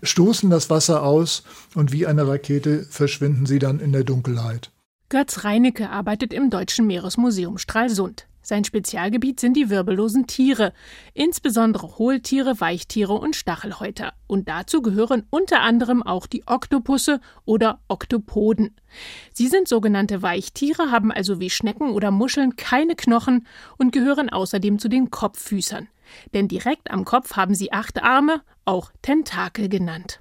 stoßen 0.03 0.51
das 0.51 0.71
Wasser 0.71 1.03
aus 1.03 1.43
und 1.75 1.93
wie 1.93 2.07
eine 2.07 2.27
Rakete 2.27 2.85
verschwinden 2.85 3.47
sie 3.47 3.59
dann 3.59 3.81
in 3.81 3.93
der 3.93 4.05
Dunkelheit. 4.05 4.71
Götz 5.09 5.45
Reinecke 5.45 5.91
arbeitet 5.91 6.33
im 6.33 6.49
Deutschen 6.49 6.87
Meeresmuseum 6.87 7.59
Stralsund. 7.59 8.27
Sein 8.43 8.65
Spezialgebiet 8.65 9.39
sind 9.39 9.57
die 9.57 9.71
wirbellosen 9.71 10.27
Tiere, 10.27 10.73
insbesondere 11.15 11.99
Hohltiere, 11.99 12.61
Weichtiere 12.61 13.13
und 13.13 13.37
Stachelhäuter. 13.37 14.13
Und 14.27 14.49
dazu 14.49 14.83
gehören 14.83 15.25
unter 15.31 15.61
anderem 15.61 16.03
auch 16.03 16.27
die 16.27 16.43
Oktopusse 16.47 17.21
oder 17.45 17.81
Oktopoden. 17.87 18.77
Sie 19.33 19.47
sind 19.47 19.69
sogenannte 19.69 20.23
Weichtiere, 20.23 20.91
haben 20.91 21.13
also 21.13 21.39
wie 21.39 21.51
Schnecken 21.51 21.91
oder 21.91 22.11
Muscheln 22.11 22.57
keine 22.57 22.97
Knochen 22.97 23.47
und 23.79 23.93
gehören 23.93 24.29
außerdem 24.29 24.81
zu 24.81 24.89
den 24.89 25.11
Kopffüßern. 25.11 25.89
Denn 26.35 26.49
direkt 26.49 26.91
am 26.91 27.05
Kopf 27.05 27.37
haben 27.37 27.55
sie 27.55 27.73
acht 27.73 28.03
Arme, 28.03 28.43
auch 28.65 28.91
Tentakel 29.03 29.69
genannt. 29.69 30.19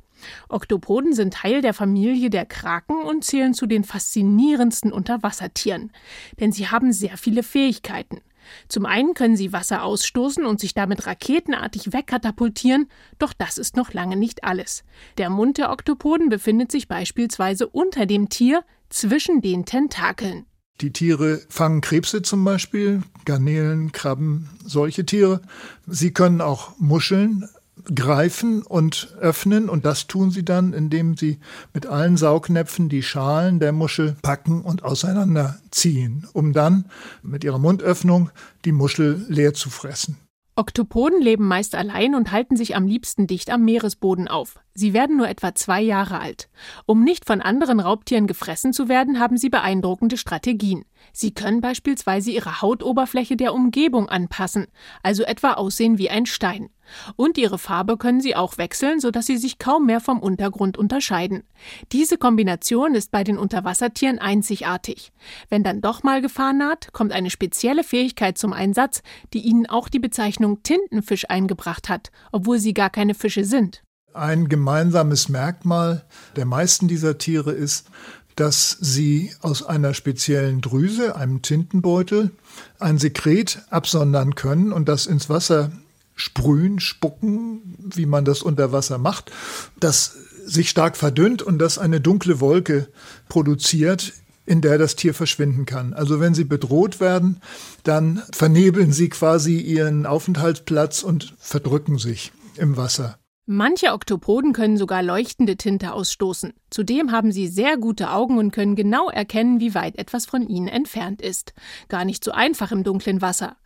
Oktopoden 0.49 1.13
sind 1.13 1.33
Teil 1.33 1.61
der 1.61 1.73
Familie 1.73 2.29
der 2.29 2.45
Kraken 2.45 3.03
und 3.03 3.23
zählen 3.23 3.53
zu 3.53 3.65
den 3.65 3.83
faszinierendsten 3.83 4.91
Unterwassertieren. 4.91 5.91
Denn 6.39 6.51
sie 6.51 6.67
haben 6.67 6.93
sehr 6.93 7.17
viele 7.17 7.43
Fähigkeiten. 7.43 8.21
Zum 8.67 8.85
einen 8.85 9.13
können 9.13 9.35
sie 9.35 9.53
Wasser 9.53 9.83
ausstoßen 9.83 10.45
und 10.45 10.59
sich 10.59 10.73
damit 10.73 11.05
raketenartig 11.05 11.93
wegkatapultieren, 11.93 12.87
doch 13.19 13.33
das 13.33 13.57
ist 13.57 13.75
noch 13.75 13.93
lange 13.93 14.15
nicht 14.15 14.43
alles. 14.43 14.83
Der 15.17 15.29
Mund 15.29 15.57
der 15.57 15.71
Oktopoden 15.71 16.29
befindet 16.29 16.71
sich 16.71 16.87
beispielsweise 16.87 17.67
unter 17.67 18.05
dem 18.05 18.29
Tier 18.29 18.63
zwischen 18.89 19.41
den 19.41 19.65
Tentakeln. 19.65 20.45
Die 20.81 20.91
Tiere 20.91 21.41
fangen 21.49 21.81
Krebse 21.81 22.23
zum 22.23 22.43
Beispiel, 22.43 23.03
Garnelen, 23.25 23.91
Krabben, 23.91 24.49
solche 24.65 25.05
Tiere. 25.05 25.41
Sie 25.85 26.11
können 26.11 26.41
auch 26.41 26.73
Muscheln 26.79 27.47
greifen 27.93 28.61
und 28.61 29.15
öffnen 29.19 29.69
und 29.69 29.85
das 29.85 30.07
tun 30.07 30.31
sie 30.31 30.45
dann, 30.45 30.73
indem 30.73 31.17
sie 31.17 31.39
mit 31.73 31.85
allen 31.85 32.17
Saugnäpfen 32.17 32.89
die 32.89 33.03
Schalen 33.03 33.59
der 33.59 33.71
Muschel 33.71 34.15
packen 34.21 34.61
und 34.61 34.83
auseinanderziehen, 34.83 36.27
um 36.33 36.53
dann 36.53 36.85
mit 37.21 37.43
ihrer 37.43 37.59
Mundöffnung 37.59 38.29
die 38.65 38.71
Muschel 38.71 39.25
leer 39.27 39.53
zu 39.53 39.69
fressen. 39.69 40.17
Oktopoden 40.55 41.21
leben 41.21 41.47
meist 41.47 41.75
allein 41.75 42.13
und 42.13 42.31
halten 42.31 42.57
sich 42.57 42.75
am 42.75 42.85
liebsten 42.85 43.25
dicht 43.25 43.49
am 43.49 43.63
Meeresboden 43.63 44.27
auf. 44.27 44.59
Sie 44.73 44.93
werden 44.93 45.17
nur 45.17 45.29
etwa 45.29 45.55
zwei 45.55 45.81
Jahre 45.81 46.19
alt. 46.19 46.49
Um 46.85 47.03
nicht 47.03 47.25
von 47.25 47.41
anderen 47.41 47.79
Raubtieren 47.79 48.27
gefressen 48.27 48.73
zu 48.73 48.89
werden, 48.89 49.19
haben 49.19 49.37
sie 49.37 49.49
beeindruckende 49.49 50.17
Strategien. 50.17 50.83
Sie 51.13 51.33
können 51.33 51.61
beispielsweise 51.61 52.31
ihre 52.31 52.61
Hautoberfläche 52.61 53.35
der 53.35 53.53
Umgebung 53.53 54.09
anpassen, 54.09 54.67
also 55.03 55.23
etwa 55.23 55.53
aussehen 55.53 55.97
wie 55.97 56.09
ein 56.09 56.25
Stein. 56.25 56.69
Und 57.15 57.37
ihre 57.37 57.57
Farbe 57.57 57.97
können 57.97 58.21
sie 58.21 58.35
auch 58.35 58.57
wechseln, 58.57 58.99
sodass 58.99 59.25
sie 59.25 59.37
sich 59.37 59.59
kaum 59.59 59.85
mehr 59.85 60.01
vom 60.01 60.19
Untergrund 60.19 60.77
unterscheiden. 60.77 61.43
Diese 61.91 62.17
Kombination 62.17 62.95
ist 62.95 63.11
bei 63.11 63.23
den 63.23 63.37
Unterwassertieren 63.37 64.19
einzigartig. 64.19 65.11
Wenn 65.49 65.63
dann 65.63 65.81
doch 65.81 66.03
mal 66.03 66.21
Gefahr 66.21 66.53
naht, 66.53 66.91
kommt 66.93 67.11
eine 67.13 67.29
spezielle 67.29 67.83
Fähigkeit 67.83 68.37
zum 68.37 68.53
Einsatz, 68.53 69.01
die 69.33 69.41
ihnen 69.41 69.67
auch 69.67 69.89
die 69.89 69.99
Bezeichnung 69.99 70.63
Tintenfisch 70.63 71.29
eingebracht 71.29 71.89
hat, 71.89 72.11
obwohl 72.31 72.59
sie 72.59 72.73
gar 72.73 72.89
keine 72.89 73.13
Fische 73.13 73.45
sind. 73.45 73.83
Ein 74.13 74.49
gemeinsames 74.49 75.29
Merkmal 75.29 76.03
der 76.35 76.45
meisten 76.45 76.89
dieser 76.89 77.17
Tiere 77.17 77.53
ist, 77.53 77.87
dass 78.35 78.77
sie 78.79 79.31
aus 79.41 79.63
einer 79.63 79.93
speziellen 79.93 80.61
Drüse, 80.61 81.15
einem 81.15 81.41
Tintenbeutel, 81.41 82.31
ein 82.79 82.97
Sekret 82.97 83.63
absondern 83.69 84.35
können 84.35 84.71
und 84.71 84.87
das 84.87 85.05
ins 85.05 85.29
Wasser 85.29 85.71
sprühen, 86.15 86.79
spucken, 86.79 87.75
wie 87.77 88.05
man 88.05 88.25
das 88.25 88.41
unter 88.41 88.71
Wasser 88.71 88.97
macht, 88.97 89.31
das 89.79 90.15
sich 90.45 90.69
stark 90.69 90.97
verdünnt 90.97 91.41
und 91.41 91.59
das 91.59 91.77
eine 91.77 92.01
dunkle 92.01 92.39
Wolke 92.39 92.87
produziert, 93.29 94.13
in 94.45 94.61
der 94.61 94.77
das 94.77 94.95
Tier 94.95 95.13
verschwinden 95.13 95.65
kann. 95.65 95.93
Also 95.93 96.19
wenn 96.19 96.33
sie 96.33 96.43
bedroht 96.43 96.99
werden, 96.99 97.41
dann 97.83 98.21
vernebeln 98.33 98.91
sie 98.91 99.09
quasi 99.09 99.57
ihren 99.57 100.05
Aufenthaltsplatz 100.05 101.03
und 101.03 101.35
verdrücken 101.39 101.97
sich 101.97 102.31
im 102.57 102.75
Wasser. 102.75 103.20
Manche 103.53 103.91
Oktopoden 103.91 104.53
können 104.53 104.77
sogar 104.77 105.03
leuchtende 105.03 105.57
Tinte 105.57 105.91
ausstoßen. 105.91 106.53
Zudem 106.69 107.11
haben 107.11 107.33
sie 107.33 107.49
sehr 107.49 107.75
gute 107.75 108.11
Augen 108.11 108.37
und 108.37 108.51
können 108.51 108.77
genau 108.77 109.09
erkennen, 109.09 109.59
wie 109.59 109.75
weit 109.75 109.97
etwas 109.97 110.25
von 110.25 110.47
ihnen 110.47 110.69
entfernt 110.69 111.21
ist. 111.21 111.53
Gar 111.89 112.05
nicht 112.05 112.23
so 112.23 112.31
einfach 112.31 112.71
im 112.71 112.85
dunklen 112.85 113.21
Wasser. 113.21 113.57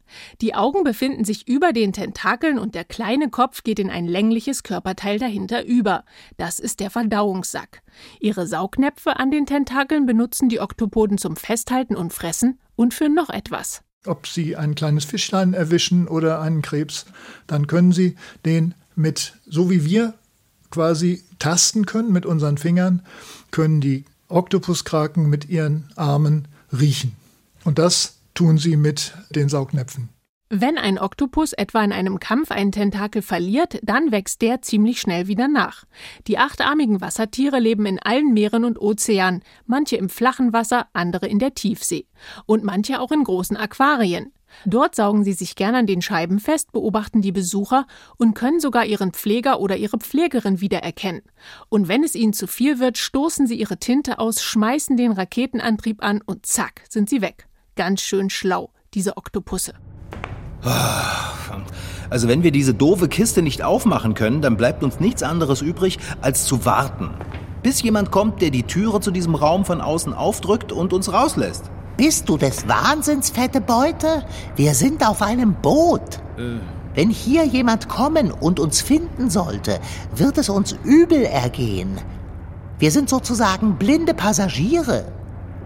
Die 0.41 0.55
Augen 0.55 0.83
befinden 0.83 1.23
sich 1.23 1.47
über 1.47 1.71
den 1.71 1.93
Tentakeln 1.93 2.57
und 2.57 2.73
der 2.73 2.83
kleine 2.83 3.29
Kopf 3.29 3.61
geht 3.61 3.77
in 3.77 3.91
ein 3.91 4.07
längliches 4.07 4.63
Körperteil 4.63 5.19
dahinter 5.19 5.63
über. 5.63 6.03
Das 6.37 6.57
ist 6.57 6.79
der 6.79 6.89
Verdauungssack. 6.89 7.83
Ihre 8.19 8.47
Saugnäpfe 8.47 9.19
an 9.19 9.29
den 9.29 9.45
Tentakeln 9.45 10.07
benutzen 10.07 10.49
die 10.49 10.61
Oktopoden 10.61 11.19
zum 11.19 11.35
Festhalten 11.35 11.95
und 11.95 12.11
Fressen 12.11 12.59
und 12.75 12.95
für 12.95 13.07
noch 13.07 13.29
etwas. 13.29 13.83
Ob 14.07 14.25
Sie 14.25 14.55
ein 14.55 14.73
kleines 14.73 15.05
Fischlein 15.05 15.53
erwischen 15.53 16.07
oder 16.07 16.41
einen 16.41 16.63
Krebs, 16.63 17.05
dann 17.45 17.67
können 17.67 17.91
Sie 17.91 18.15
den 18.45 18.73
mit, 18.97 19.33
so 19.45 19.69
wie 19.69 19.85
wir 19.85 20.13
quasi 20.71 21.23
tasten 21.39 21.85
können 21.85 22.11
mit 22.11 22.25
unseren 22.25 22.57
Fingern, 22.57 23.01
können 23.51 23.81
die 23.81 24.05
Oktopuskraken 24.27 25.29
mit 25.29 25.49
ihren 25.49 25.89
Armen 25.95 26.47
riechen. 26.71 27.15
Und 27.63 27.79
das 27.79 28.17
tun 28.33 28.57
sie 28.57 28.75
mit 28.75 29.13
den 29.29 29.49
Saugnäpfen. 29.49 30.09
Wenn 30.49 30.77
ein 30.77 30.99
Oktopus 30.99 31.53
etwa 31.53 31.83
in 31.83 31.91
einem 31.91 32.19
Kampf 32.19 32.51
einen 32.51 32.71
Tentakel 32.71 33.23
verliert, 33.23 33.79
dann 33.81 34.11
wächst 34.11 34.43
der 34.43 34.61
ziemlich 34.61 35.01
schnell 35.01 35.27
wieder 35.27 35.47
nach. 35.47 35.85
Die 36.27 36.37
achtarmigen 36.37 37.01
Wassertiere 37.01 37.59
leben 37.59 37.87
in 37.87 37.97
allen 37.97 38.31
Meeren 38.31 38.63
und 38.63 38.79
Ozeanen, 38.79 39.41
manche 39.65 39.95
im 39.95 40.07
flachen 40.07 40.53
Wasser, 40.53 40.87
andere 40.93 41.27
in 41.27 41.39
der 41.39 41.55
Tiefsee 41.55 42.05
und 42.45 42.63
manche 42.63 42.99
auch 42.99 43.11
in 43.11 43.23
großen 43.23 43.57
Aquarien. 43.57 44.31
Dort 44.65 44.95
saugen 44.95 45.23
sie 45.23 45.33
sich 45.33 45.55
gern 45.55 45.75
an 45.75 45.85
den 45.85 46.01
Scheiben 46.01 46.39
fest, 46.39 46.71
beobachten 46.71 47.21
die 47.21 47.31
Besucher 47.31 47.85
und 48.17 48.33
können 48.33 48.59
sogar 48.59 48.85
ihren 48.85 49.11
Pfleger 49.11 49.59
oder 49.59 49.77
ihre 49.77 49.97
Pflegerin 49.97 50.61
wiedererkennen. 50.61 51.21
Und 51.69 51.87
wenn 51.87 52.03
es 52.03 52.15
ihnen 52.15 52.33
zu 52.33 52.47
viel 52.47 52.79
wird, 52.79 52.97
stoßen 52.97 53.47
sie 53.47 53.55
ihre 53.55 53.77
Tinte 53.77 54.19
aus, 54.19 54.41
schmeißen 54.43 54.97
den 54.97 55.11
Raketenantrieb 55.11 56.03
an 56.03 56.21
und 56.25 56.45
zack, 56.45 56.83
sind 56.89 57.09
sie 57.09 57.21
weg. 57.21 57.47
Ganz 57.75 58.01
schön 58.01 58.29
schlau, 58.29 58.71
diese 58.93 59.17
Oktopusse. 59.17 59.73
Also 62.09 62.27
wenn 62.27 62.43
wir 62.43 62.51
diese 62.51 62.73
doofe 62.73 63.07
Kiste 63.07 63.41
nicht 63.41 63.63
aufmachen 63.63 64.13
können, 64.13 64.41
dann 64.41 64.57
bleibt 64.57 64.83
uns 64.83 64.99
nichts 64.99 65.23
anderes 65.23 65.61
übrig, 65.61 65.99
als 66.21 66.45
zu 66.45 66.65
warten. 66.65 67.11
Bis 67.61 67.81
jemand 67.81 68.11
kommt, 68.11 68.41
der 68.41 68.51
die 68.51 68.63
Türe 68.63 68.99
zu 68.99 69.11
diesem 69.11 69.35
Raum 69.35 69.65
von 69.65 69.81
außen 69.81 70.13
aufdrückt 70.13 70.71
und 70.71 70.93
uns 70.93 71.11
rauslässt. 71.11 71.71
Bist 71.97 72.27
du 72.27 72.37
des 72.37 72.67
Wahnsinns, 72.67 73.29
fette 73.29 73.61
Beute? 73.61 74.25
Wir 74.55 74.73
sind 74.73 75.07
auf 75.07 75.21
einem 75.21 75.53
Boot. 75.53 76.19
Äh. 76.37 76.59
Wenn 76.93 77.09
hier 77.09 77.45
jemand 77.45 77.89
kommen 77.89 78.31
und 78.31 78.59
uns 78.59 78.81
finden 78.81 79.29
sollte, 79.29 79.79
wird 80.15 80.37
es 80.37 80.49
uns 80.49 80.75
übel 80.83 81.23
ergehen. 81.23 81.97
Wir 82.79 82.91
sind 82.91 83.09
sozusagen 83.09 83.75
blinde 83.75 84.13
Passagiere. 84.13 85.05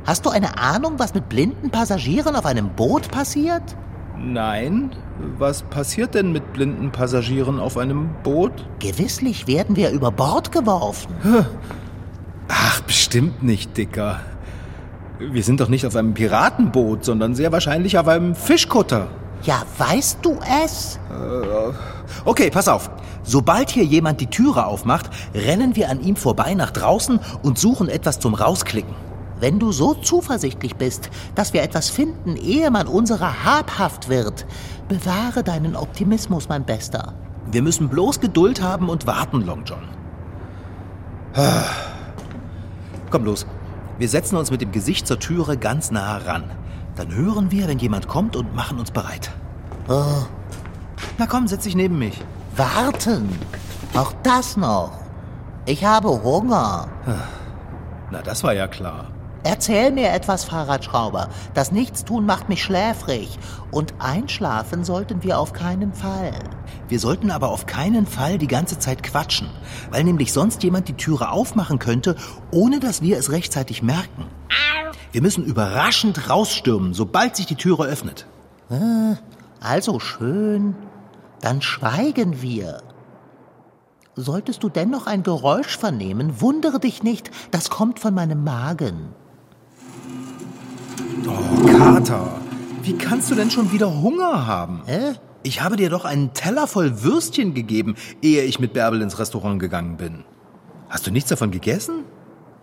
Hast 0.05 0.25
du 0.25 0.29
eine 0.29 0.57
Ahnung, 0.59 0.93
was 0.97 1.13
mit 1.13 1.29
blinden 1.29 1.69
Passagieren 1.71 2.35
auf 2.35 2.45
einem 2.45 2.69
Boot 2.69 3.09
passiert? 3.09 3.63
Nein. 4.17 4.91
Was 5.37 5.63
passiert 5.63 6.15
denn 6.15 6.31
mit 6.31 6.53
blinden 6.53 6.91
Passagieren 6.91 7.59
auf 7.59 7.77
einem 7.77 8.09
Boot? 8.23 8.65
Gewisslich 8.79 9.47
werden 9.47 9.75
wir 9.75 9.91
über 9.91 10.11
Bord 10.11 10.51
geworfen. 10.51 11.13
Ach, 12.47 12.81
bestimmt 12.81 13.43
nicht, 13.43 13.77
Dicker. 13.77 14.21
Wir 15.19 15.43
sind 15.43 15.59
doch 15.59 15.67
nicht 15.67 15.85
auf 15.85 15.97
einem 15.97 16.13
Piratenboot, 16.13 17.03
sondern 17.03 17.35
sehr 17.35 17.51
wahrscheinlich 17.51 17.97
auf 17.97 18.07
einem 18.07 18.35
Fischkutter. 18.35 19.09
Ja, 19.43 19.63
weißt 19.77 20.19
du 20.21 20.37
es? 20.63 20.97
Äh, 21.09 21.73
okay, 22.23 22.49
pass 22.49 22.69
auf. 22.69 22.89
Sobald 23.23 23.69
hier 23.69 23.83
jemand 23.83 24.21
die 24.21 24.27
Türe 24.27 24.65
aufmacht, 24.65 25.09
rennen 25.35 25.75
wir 25.75 25.89
an 25.89 26.01
ihm 26.01 26.15
vorbei 26.15 26.53
nach 26.53 26.71
draußen 26.71 27.19
und 27.43 27.59
suchen 27.59 27.89
etwas 27.89 28.19
zum 28.19 28.33
Rausklicken. 28.33 28.95
Wenn 29.41 29.59
du 29.59 29.73
so 29.73 29.93
zuversichtlich 29.93 30.77
bist, 30.77 31.09
dass 31.35 31.53
wir 31.53 31.63
etwas 31.63 31.89
finden, 31.89 32.37
ehe 32.37 32.71
man 32.71 32.87
unserer 32.87 33.43
habhaft 33.43 34.07
wird, 34.07 34.45
bewahre 34.87 35.43
deinen 35.43 35.75
Optimismus, 35.75 36.47
mein 36.47 36.65
Bester. 36.65 37.13
Wir 37.51 37.61
müssen 37.61 37.89
bloß 37.89 38.21
Geduld 38.21 38.61
haben 38.61 38.89
und 38.89 39.05
warten, 39.05 39.45
Long 39.45 39.63
John. 39.65 39.83
Ah. 41.33 41.63
Komm 43.11 43.25
los, 43.25 43.45
wir 43.99 44.09
setzen 44.09 44.37
uns 44.37 44.49
mit 44.49 44.61
dem 44.61 44.71
Gesicht 44.71 45.05
zur 45.05 45.19
Türe 45.19 45.57
ganz 45.57 45.91
nah 45.91 46.17
ran. 46.17 46.45
Dann 46.95 47.13
hören 47.13 47.51
wir, 47.51 47.67
wenn 47.67 47.79
jemand 47.79 48.07
kommt 48.07 48.35
und 48.35 48.55
machen 48.55 48.79
uns 48.79 48.91
bereit. 48.91 49.31
Oh. 49.87 50.23
Na 51.17 51.27
komm, 51.27 51.47
setz 51.47 51.63
dich 51.63 51.75
neben 51.75 51.99
mich. 51.99 52.19
Warten. 52.55 53.29
Auch 53.93 54.13
das 54.23 54.57
noch. 54.57 54.91
Ich 55.65 55.85
habe 55.85 56.23
Hunger. 56.23 56.87
Na, 58.11 58.21
das 58.21 58.43
war 58.43 58.53
ja 58.53 58.67
klar. 58.67 59.05
Erzähl 59.43 59.91
mir 59.91 60.11
etwas, 60.11 60.43
Fahrradschrauber. 60.43 61.29
Das 61.53 61.71
Nichtstun 61.71 62.25
macht 62.25 62.49
mich 62.49 62.63
schläfrig. 62.63 63.37
Und 63.71 63.93
einschlafen 63.99 64.83
sollten 64.83 65.23
wir 65.23 65.39
auf 65.39 65.53
keinen 65.53 65.93
Fall. 65.93 66.33
Wir 66.87 66.99
sollten 66.99 67.31
aber 67.31 67.49
auf 67.49 67.65
keinen 67.65 68.05
Fall 68.05 68.37
die 68.37 68.47
ganze 68.47 68.79
Zeit 68.79 69.03
quatschen, 69.03 69.49
weil 69.91 70.03
nämlich 70.03 70.33
sonst 70.33 70.63
jemand 70.63 70.87
die 70.87 70.93
Türe 70.93 71.31
aufmachen 71.31 71.79
könnte, 71.79 72.15
ohne 72.51 72.79
dass 72.79 73.01
wir 73.01 73.17
es 73.17 73.31
rechtzeitig 73.31 73.83
merken. 73.83 74.25
Wir 75.11 75.21
müssen 75.21 75.43
überraschend 75.43 76.29
rausstürmen, 76.29 76.93
sobald 76.93 77.35
sich 77.35 77.45
die 77.45 77.55
Türe 77.55 77.85
öffnet. 77.85 78.27
Ah, 78.69 79.17
also 79.59 79.99
schön. 79.99 80.75
Dann 81.41 81.61
schweigen 81.61 82.41
wir. 82.41 82.81
Solltest 84.15 84.63
du 84.63 84.69
dennoch 84.69 85.07
ein 85.07 85.23
Geräusch 85.23 85.77
vernehmen, 85.77 86.41
wundere 86.41 86.79
dich 86.79 87.03
nicht, 87.03 87.31
das 87.51 87.69
kommt 87.69 87.99
von 87.99 88.13
meinem 88.13 88.43
Magen. 88.43 89.15
Oh, 91.25 91.65
Kater, 91.65 92.41
wie 92.83 92.97
kannst 92.97 93.31
du 93.31 93.35
denn 93.35 93.49
schon 93.49 93.71
wieder 93.71 94.01
Hunger 94.01 94.45
haben? 94.45 94.81
Hä? 94.85 95.13
Ich 95.41 95.61
habe 95.61 95.77
dir 95.77 95.89
doch 95.89 96.03
einen 96.03 96.33
Teller 96.33 96.67
voll 96.67 97.01
Würstchen 97.01 97.53
gegeben, 97.53 97.95
ehe 98.21 98.43
ich 98.43 98.59
mit 98.59 98.73
Bärbel 98.73 99.01
ins 99.01 99.19
Restaurant 99.19 99.59
gegangen 99.59 99.95
bin. 99.95 100.25
Hast 100.89 101.07
du 101.07 101.11
nichts 101.11 101.29
davon 101.29 101.51
gegessen? 101.51 102.03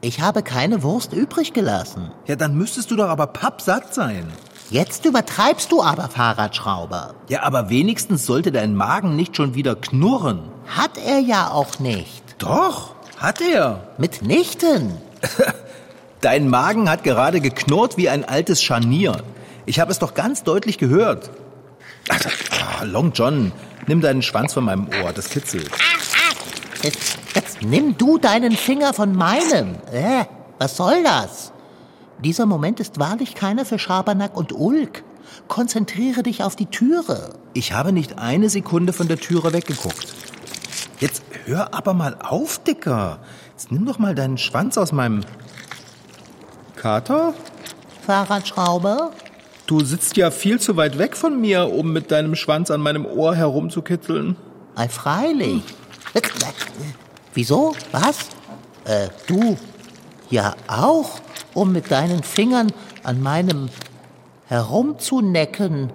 Ich 0.02 0.20
habe 0.20 0.42
keine 0.42 0.82
Wurst 0.82 1.14
übrig 1.14 1.54
gelassen. 1.54 2.10
Ja, 2.26 2.36
dann 2.36 2.56
müsstest 2.56 2.90
du 2.90 2.96
doch 2.96 3.08
aber 3.08 3.28
pappsatt 3.28 3.94
sein. 3.94 4.26
Jetzt 4.68 5.06
übertreibst 5.06 5.72
du 5.72 5.82
aber, 5.82 6.08
Fahrradschrauber. 6.08 7.14
Ja, 7.28 7.44
aber 7.44 7.70
wenigstens 7.70 8.26
sollte 8.26 8.52
dein 8.52 8.74
Magen 8.74 9.16
nicht 9.16 9.36
schon 9.36 9.54
wieder 9.54 9.74
knurren. 9.74 10.40
Hat 10.66 10.98
er 10.98 11.20
ja 11.20 11.50
auch 11.50 11.78
nicht. 11.78 12.22
Doch, 12.38 12.94
hat 13.16 13.40
er. 13.40 13.88
Mitnichten. 13.96 14.98
Dein 16.20 16.48
Magen 16.48 16.90
hat 16.90 17.04
gerade 17.04 17.40
geknurrt 17.40 17.96
wie 17.96 18.08
ein 18.08 18.24
altes 18.24 18.62
Scharnier. 18.62 19.22
Ich 19.64 19.80
habe 19.80 19.92
es 19.92 19.98
doch 19.98 20.14
ganz 20.14 20.42
deutlich 20.42 20.78
gehört. 20.78 21.30
Ah, 22.08 22.84
Long 22.84 23.12
John, 23.12 23.52
nimm 23.86 24.00
deinen 24.00 24.22
Schwanz 24.22 24.54
von 24.54 24.64
meinem 24.64 24.88
Ohr, 25.02 25.12
das 25.12 25.28
kitzelt. 25.28 25.70
Jetzt, 26.82 27.18
jetzt 27.34 27.62
nimm 27.62 27.96
du 27.98 28.18
deinen 28.18 28.52
Finger 28.52 28.92
von 28.94 29.14
meinem. 29.14 29.76
Äh, 29.92 30.24
was 30.58 30.76
soll 30.76 31.02
das? 31.02 31.52
Dieser 32.22 32.46
Moment 32.46 32.80
ist 32.80 32.98
wahrlich 32.98 33.34
keiner 33.34 33.64
für 33.64 33.78
Schabernack 33.78 34.36
und 34.36 34.52
Ulk. 34.52 35.02
Konzentriere 35.48 36.22
dich 36.22 36.42
auf 36.42 36.56
die 36.56 36.66
Türe. 36.66 37.34
Ich 37.52 37.72
habe 37.72 37.92
nicht 37.92 38.18
eine 38.18 38.48
Sekunde 38.48 38.92
von 38.92 39.08
der 39.08 39.18
Türe 39.18 39.52
weggeguckt. 39.52 40.06
Jetzt 41.00 41.24
hör 41.44 41.74
aber 41.74 41.92
mal 41.92 42.16
auf, 42.20 42.62
Dicker. 42.62 43.18
Jetzt 43.50 43.70
nimm 43.70 43.84
doch 43.84 43.98
mal 43.98 44.14
deinen 44.14 44.38
Schwanz 44.38 44.78
aus 44.78 44.92
meinem 44.92 45.24
Kater. 46.76 47.34
Fahrradschrauber? 48.06 49.10
Du 49.66 49.84
sitzt 49.84 50.16
ja 50.16 50.30
viel 50.30 50.60
zu 50.60 50.76
weit 50.76 50.96
weg 50.96 51.16
von 51.16 51.40
mir, 51.40 51.72
um 51.72 51.92
mit 51.92 52.12
deinem 52.12 52.36
Schwanz 52.36 52.70
an 52.70 52.80
meinem 52.80 53.04
Ohr 53.04 53.34
herumzukitzeln. 53.34 54.36
Ei, 54.76 54.88
freilich. 54.88 55.62
Äh, 56.14 56.20
Wieso? 57.34 57.74
Was? 57.90 58.28
Äh, 58.84 59.08
du? 59.26 59.56
Ja 60.30 60.54
auch, 60.68 61.18
um 61.54 61.72
mit 61.72 61.90
deinen 61.90 62.22
Fingern 62.22 62.72
an 63.02 63.20
meinem 63.20 63.68
herumzunecken. 64.46 65.92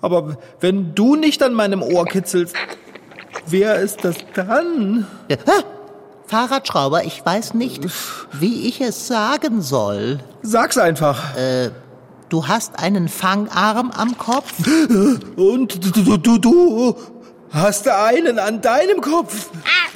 Aber 0.00 0.38
wenn 0.60 0.94
du 0.94 1.16
nicht 1.16 1.42
an 1.42 1.52
meinem 1.52 1.82
Ohr 1.82 2.04
kitzelst, 2.04 2.54
wer 3.46 3.76
ist 3.76 4.04
das 4.04 4.16
dann? 4.34 5.06
Äh, 5.28 5.36
hä? 5.36 5.64
Fahrradschrauber, 6.26 7.04
ich 7.04 7.26
weiß 7.26 7.54
nicht, 7.54 7.84
wie 8.32 8.68
ich 8.68 8.80
es 8.80 9.08
sagen 9.08 9.62
soll. 9.62 10.20
Sag's 10.42 10.78
einfach. 10.78 11.36
Du 12.30 12.46
hast 12.46 12.78
einen 12.78 13.08
Fangarm 13.08 13.90
am 13.90 14.16
Kopf? 14.16 14.54
Und 15.36 15.96
du, 15.96 16.16
du, 16.16 16.38
du, 16.38 16.96
hast 17.50 17.88
einen 17.88 18.38
an 18.38 18.60
deinem 18.60 19.00
Kopf. 19.00 19.50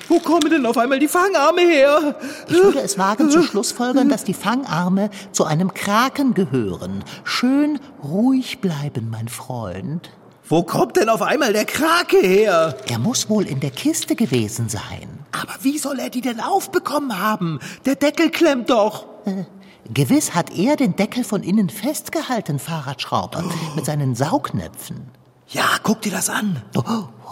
Wo 0.09 0.19
kommen 0.19 0.51
denn 0.51 0.67
auf 0.67 0.77
einmal 0.77 0.99
die 0.99 1.07
Fangarme 1.07 1.61
her? 1.61 2.17
Ich 2.49 2.55
würde 2.57 2.81
es 2.81 2.99
wagen 2.99 3.31
zu 3.31 3.45
schlussfolgern, 3.45 4.09
dass 4.09 4.25
die 4.25 4.35
Fangarme 4.35 5.11
zu 5.31 5.45
einem 5.45 5.75
Kraken 5.75 6.35
gehören. 6.35 7.05
Schön 7.23 7.79
ruhig 8.03 8.61
bleiben, 8.61 9.11
mein 9.11 9.29
Freund. 9.29 10.11
Wo 10.49 10.65
kommt 10.65 10.97
denn 10.97 11.11
auf 11.11 11.23
einmal 11.23 11.53
der 11.53 11.67
Krake 11.67 12.19
her? 12.19 12.77
Er 12.89 12.99
muss 12.99 13.31
wohl 13.31 13.47
in 13.47 13.61
der 13.61 13.71
Kiste 13.71 14.17
gewesen 14.17 14.69
sein. 14.69 15.21
Aber 15.31 15.55
wie 15.63 15.79
soll 15.79 16.01
er 16.01 16.11
die 16.11 16.21
denn 16.21 16.41
aufbekommen 16.41 17.17
haben? 17.17 17.61
Der 17.87 17.95
Deckel 17.95 18.31
klemmt 18.31 18.71
doch. 18.71 19.07
Gewiss 19.93 20.35
hat 20.35 20.57
er 20.57 20.77
den 20.77 20.97
Deckel 20.97 21.25
von 21.25 21.43
innen 21.43 21.69
festgehalten, 21.69 22.59
Fahrradschrauber, 22.59 23.45
mit 23.77 23.85
seinen 23.85 24.15
Saugnäpfen. 24.15 25.11
Ja, 25.49 25.65
guck 25.83 26.03
dir 26.03 26.13
das 26.13 26.31
an. 26.31 26.63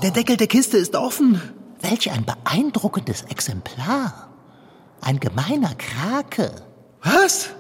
Der 0.03 0.11
Deckel 0.11 0.37
der 0.37 0.47
Kiste 0.47 0.77
ist 0.77 0.95
offen. 0.95 1.41
Welch 1.81 2.11
ein 2.11 2.25
beeindruckendes 2.25 3.23
Exemplar. 3.23 4.29
Ein 5.01 5.19
gemeiner 5.19 5.75
Krake. 5.77 6.53
Was? 7.03 7.51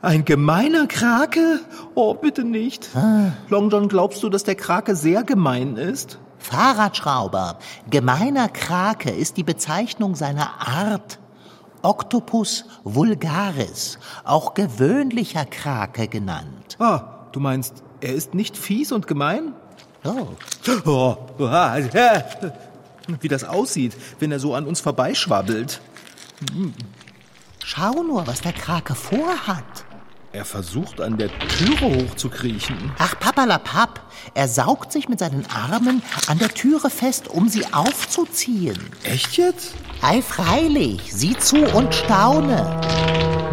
Ein 0.00 0.24
gemeiner 0.24 0.86
Krake? 0.86 1.60
Oh, 1.94 2.14
bitte 2.14 2.42
nicht. 2.42 2.88
Long 3.48 3.70
John, 3.70 3.88
glaubst 3.88 4.22
du, 4.22 4.28
dass 4.28 4.42
der 4.42 4.56
Krake 4.56 4.96
sehr 4.96 5.22
gemein 5.22 5.76
ist? 5.76 6.18
Fahrradschrauber. 6.38 7.58
Gemeiner 7.88 8.48
Krake 8.48 9.10
ist 9.10 9.36
die 9.36 9.44
Bezeichnung 9.44 10.16
seiner 10.16 10.66
Art. 10.66 11.20
Octopus 11.82 12.64
vulgaris, 12.84 13.98
auch 14.24 14.54
gewöhnlicher 14.54 15.44
Krake 15.44 16.08
genannt. 16.08 16.76
Ah, 16.78 17.26
du 17.32 17.40
meinst, 17.40 17.82
er 18.00 18.14
ist 18.14 18.34
nicht 18.34 18.56
fies 18.56 18.92
und 18.92 19.06
gemein? 19.06 19.54
Oh, 20.04 20.28
Oh, 20.84 21.16
äh, 21.38 22.22
wie 23.20 23.28
das 23.28 23.44
aussieht, 23.44 23.96
wenn 24.20 24.32
er 24.32 24.38
so 24.40 24.54
an 24.54 24.66
uns 24.66 24.80
vorbeischwabbelt. 24.80 25.80
schau 27.64 28.02
nur, 28.02 28.26
was 28.26 28.40
der 28.40 28.52
Krake 28.52 28.94
vorhat. 28.94 29.84
Er 30.34 30.46
versucht, 30.46 31.02
an 31.02 31.18
der 31.18 31.28
Türe 31.48 31.94
hochzukriechen. 31.94 32.92
Ach, 32.98 33.18
papalapap, 33.20 34.00
er 34.32 34.48
saugt 34.48 34.90
sich 34.90 35.10
mit 35.10 35.18
seinen 35.18 35.44
Armen 35.50 36.02
an 36.26 36.38
der 36.38 36.48
Türe 36.48 36.88
fest, 36.88 37.28
um 37.28 37.50
sie 37.50 37.66
aufzuziehen. 37.74 38.78
Echt 39.02 39.36
jetzt? 39.36 39.74
Ei, 40.00 40.22
freilich, 40.22 41.12
sieh 41.12 41.36
zu 41.36 41.66
und 41.74 41.94
staune. 41.94 42.80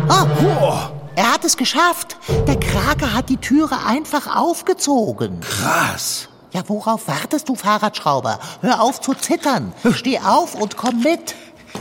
Oh, 0.08 0.89
er 1.18 1.34
hat 1.34 1.44
es 1.44 1.58
geschafft. 1.58 2.15
Der 2.48 2.58
Krake 2.58 3.13
hat 3.13 3.28
die 3.28 3.36
Türe 3.36 3.86
einfach 3.86 4.34
aufgezogen. 4.34 5.42
Krass. 5.42 6.30
Ja, 6.54 6.62
worauf 6.68 7.10
wartest 7.10 7.50
du, 7.50 7.56
Fahrradschrauber? 7.56 8.39
Hör 8.62 8.82
auf 8.82 9.02
zu 9.02 9.13
zittern. 9.15 9.74
Steh 9.94 10.20
auf 10.20 10.56
und 10.56 10.78
komm 10.78 11.02
mit. 11.04 11.36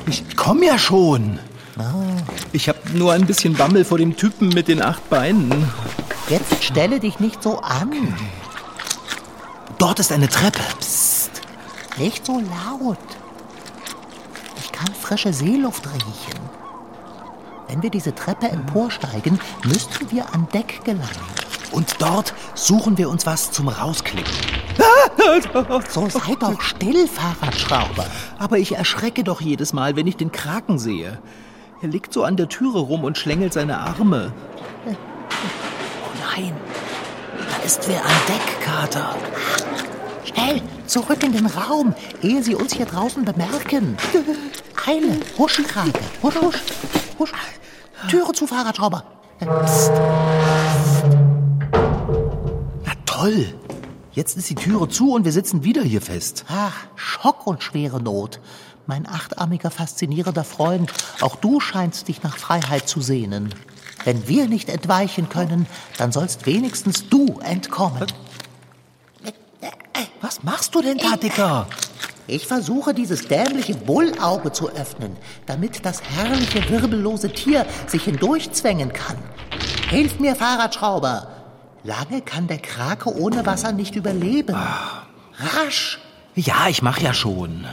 Ich 0.07 0.37
komm 0.37 0.65
ja 0.65 0.77
schon. 0.77 1.39
Ich 2.53 2.69
hab 2.69 2.93
nur 2.95 3.13
ein 3.13 3.27
bisschen 3.27 3.55
Bammel 3.55 3.85
vor 3.85 3.99
dem 3.99 4.17
Typen 4.17 4.49
mit 4.49 4.69
den 4.69 4.83
acht 4.83 5.09
Beinen. 5.11 5.71
Jetzt 6.29 6.65
stelle 6.65 7.01
dich 7.01 7.21
nicht 7.21 7.43
so 7.43 7.59
an. 7.61 8.15
Dort 9.79 10.01
ist 10.01 10.13
eine 10.13 10.29
Treppe. 10.29 10.61
Psst, 10.81 11.31
nicht 11.99 12.27
so 12.27 12.41
laut. 12.41 12.99
Ich 14.59 14.73
kann 14.73 14.93
frische 14.95 15.33
Seeluft 15.33 15.87
riechen. 15.87 16.41
Wenn 17.69 17.83
wir 17.83 17.91
diese 17.91 18.15
Treppe 18.15 18.49
emporsteigen, 18.49 19.39
müssten 19.65 20.11
wir 20.11 20.35
an 20.35 20.49
Deck 20.53 20.81
gelangen. 20.85 21.39
Und 21.71 21.97
dort 21.99 22.35
suchen 22.55 22.97
wir 22.97 23.11
uns 23.11 23.27
was 23.27 23.51
zum 23.51 23.69
Rausklicken. 23.69 24.33
So 25.91 26.09
sei 26.09 26.35
doch 26.39 26.61
still, 26.61 27.07
Fahrradschrauber. 27.09 28.07
Aber 28.39 28.59
ich 28.59 28.77
erschrecke 28.77 29.25
doch 29.25 29.41
jedes 29.41 29.73
Mal, 29.73 29.97
wenn 29.97 30.07
ich 30.07 30.17
den 30.17 30.33
Kraken 30.33 30.79
sehe. 30.79 31.19
Er 31.81 31.89
liegt 31.89 32.13
so 32.13 32.25
an 32.25 32.37
der 32.37 32.49
Türe 32.49 32.81
rum 32.81 33.05
und 33.05 33.17
schlängelt 33.17 33.53
seine 33.53 33.79
Arme. 33.79 34.33
Oh 34.85 34.93
nein, 36.35 36.53
da 37.39 37.65
ist 37.65 37.89
wer 37.89 38.05
an 38.05 38.11
Deck, 38.27 38.61
Kater. 38.65 39.15
Schnell, 40.25 40.61
zurück 40.87 41.23
in 41.23 41.33
den 41.33 41.47
Raum, 41.47 41.95
ehe 42.21 42.43
sie 42.43 42.57
uns 42.57 42.75
hier 42.75 42.87
draußen 42.87 43.25
bemerken. 43.25 43.97
Eile, 44.87 45.21
husch, 45.39 45.63
Krake, 45.69 46.01
husch, 46.23 46.35
husch, 46.41 46.63
husch. 47.19 47.33
Türe 48.09 48.33
zu, 48.33 48.47
Fahrradschrauber. 48.49 49.05
Psst, 49.65 49.93
Na 52.85 52.93
toll. 53.07 53.55
Jetzt 54.13 54.37
ist 54.37 54.51
die 54.51 54.57
Türe 54.57 54.89
zu 54.89 55.13
und 55.13 55.25
wir 55.25 55.31
sitzen 55.31 55.63
wieder 55.63 55.83
hier 55.83 56.01
fest. 56.03 56.45
Ach, 56.49 56.75
Schock 56.97 57.47
und 57.47 57.63
schwere 57.63 58.03
Not. 58.03 58.41
Mein 58.89 59.07
achtarmiger, 59.07 59.71
faszinierender 59.71 60.45
Freund, 60.45 60.91
auch 61.21 61.37
du 61.37 61.61
scheinst 61.61 62.09
dich 62.09 62.23
nach 62.23 62.39
Freiheit 62.39 62.89
zu 62.89 63.03
sehnen. 63.03 63.55
Wenn 64.05 64.27
wir 64.29 64.49
nicht 64.49 64.71
entweichen 64.71 65.29
können, 65.29 65.67
dann 65.99 66.11
sollst 66.11 66.47
wenigstens 66.47 67.07
du 67.11 67.39
entkommen. 67.41 68.07
Was 70.23 70.43
machst 70.43 70.75
du 70.75 70.81
denn 70.81 70.97
da, 70.97 71.19
Dicker? 71.19 71.67
Ich 72.27 72.47
versuche, 72.47 72.95
dieses 72.95 73.29
dämliche 73.29 73.75
Bullauge 73.75 74.53
zu 74.53 74.71
öffnen, 74.71 75.19
damit 75.45 75.85
das 75.85 76.01
herrliche, 76.03 76.67
wirbellose 76.71 77.31
Tier 77.31 77.67
sich 77.89 78.05
hindurchzwängen 78.05 78.95
kann. 78.95 79.19
Hilf 79.91 80.19
mir, 80.19 80.35
Fahrradschrauber. 80.35 81.29
Lange 81.85 82.23
kann 82.23 82.47
der 82.47 82.59
Krake 82.59 83.15
ohne 83.15 83.45
Wasser 83.45 83.73
nicht 83.73 83.97
überleben. 83.97 84.57
Rasch! 85.39 85.99
Ja, 86.35 86.69
ich 86.69 86.81
mach 86.81 87.01
ja 87.01 87.13
schon. 87.13 87.67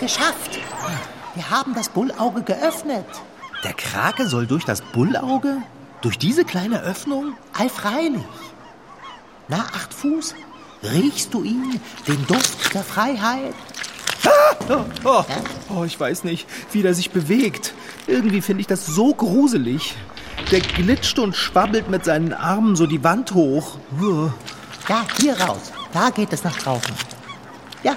Geschafft! 0.00 0.58
Wir 1.34 1.50
haben 1.50 1.74
das 1.74 1.88
Bullauge 1.88 2.42
geöffnet. 2.42 3.06
Der 3.64 3.72
Krake 3.74 4.26
soll 4.26 4.46
durch 4.46 4.64
das 4.64 4.80
Bullauge? 4.80 5.58
Durch 6.00 6.18
diese 6.18 6.44
kleine 6.44 6.80
Öffnung? 6.80 7.34
Ei, 7.56 7.68
freilich. 7.68 8.22
Na, 9.48 9.58
acht 9.74 9.92
Fuß? 9.92 10.34
Riechst 10.82 11.34
du 11.34 11.42
ihn, 11.44 11.78
den 12.08 12.26
Duft 12.26 12.72
der 12.74 12.82
Freiheit? 12.82 13.54
Oh, 14.68 14.84
oh, 15.04 15.24
oh, 15.74 15.84
ich 15.84 15.98
weiß 15.98 16.24
nicht, 16.24 16.46
wie 16.72 16.82
der 16.82 16.94
sich 16.94 17.10
bewegt. 17.10 17.74
Irgendwie 18.06 18.40
finde 18.40 18.60
ich 18.62 18.66
das 18.66 18.86
so 18.86 19.12
gruselig. 19.14 19.94
Der 20.50 20.60
glitscht 20.60 21.18
und 21.18 21.36
schwabbelt 21.36 21.90
mit 21.90 22.04
seinen 22.04 22.32
Armen 22.32 22.76
so 22.76 22.86
die 22.86 23.02
Wand 23.04 23.32
hoch. 23.34 23.76
Ja, 24.88 25.04
hier 25.18 25.38
raus. 25.40 25.72
Da 25.92 26.10
geht 26.10 26.32
es 26.32 26.44
nach 26.44 26.56
draußen. 26.56 26.94
Ja, 27.82 27.96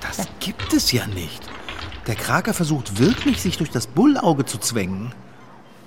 Das 0.00 0.26
gibt 0.46 0.72
es 0.72 0.92
ja 0.92 1.08
nicht. 1.08 1.42
Der 2.06 2.14
Krake 2.14 2.54
versucht 2.54 3.00
wirklich, 3.00 3.42
sich 3.42 3.58
durch 3.58 3.70
das 3.70 3.88
Bullauge 3.88 4.44
zu 4.44 4.58
zwängen. 4.58 5.12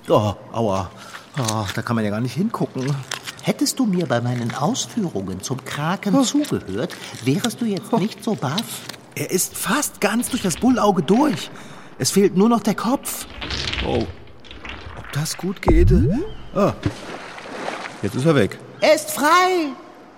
Oh, 0.06 0.34
aua. 0.52 0.90
Oh, 1.38 1.64
da 1.74 1.80
kann 1.80 1.96
man 1.96 2.04
ja 2.04 2.10
gar 2.10 2.20
nicht 2.20 2.34
hingucken. 2.34 2.94
hättest 3.40 3.78
du 3.78 3.86
mir 3.86 4.04
bei 4.04 4.20
meinen 4.20 4.54
Ausführungen 4.54 5.40
zum 5.40 5.64
Kraken 5.64 6.22
zugehört, 6.24 6.94
wärest 7.24 7.62
du 7.62 7.64
jetzt 7.64 7.90
nicht 7.94 8.22
so 8.22 8.34
baff. 8.34 8.82
Er 9.14 9.30
ist 9.30 9.56
fast 9.56 10.02
ganz 10.02 10.28
durch 10.28 10.42
das 10.42 10.56
Bullauge 10.56 11.02
durch. 11.02 11.50
Es 11.98 12.10
fehlt 12.10 12.36
nur 12.36 12.50
noch 12.50 12.60
der 12.60 12.74
Kopf. 12.74 13.26
Oh. 13.86 14.04
Ob 14.98 15.12
das 15.14 15.38
gut 15.38 15.62
geht? 15.62 15.90
Ah. 16.54 16.74
Jetzt 18.02 18.14
ist 18.14 18.26
er 18.26 18.34
weg. 18.34 18.58
Er 18.82 18.94
ist 18.94 19.10
frei! 19.10 19.72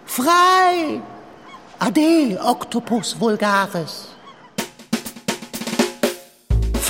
Frei! 0.05 1.01
Ade, 1.79 2.41
Octopus 2.43 3.21
vulgaris. 3.21 4.09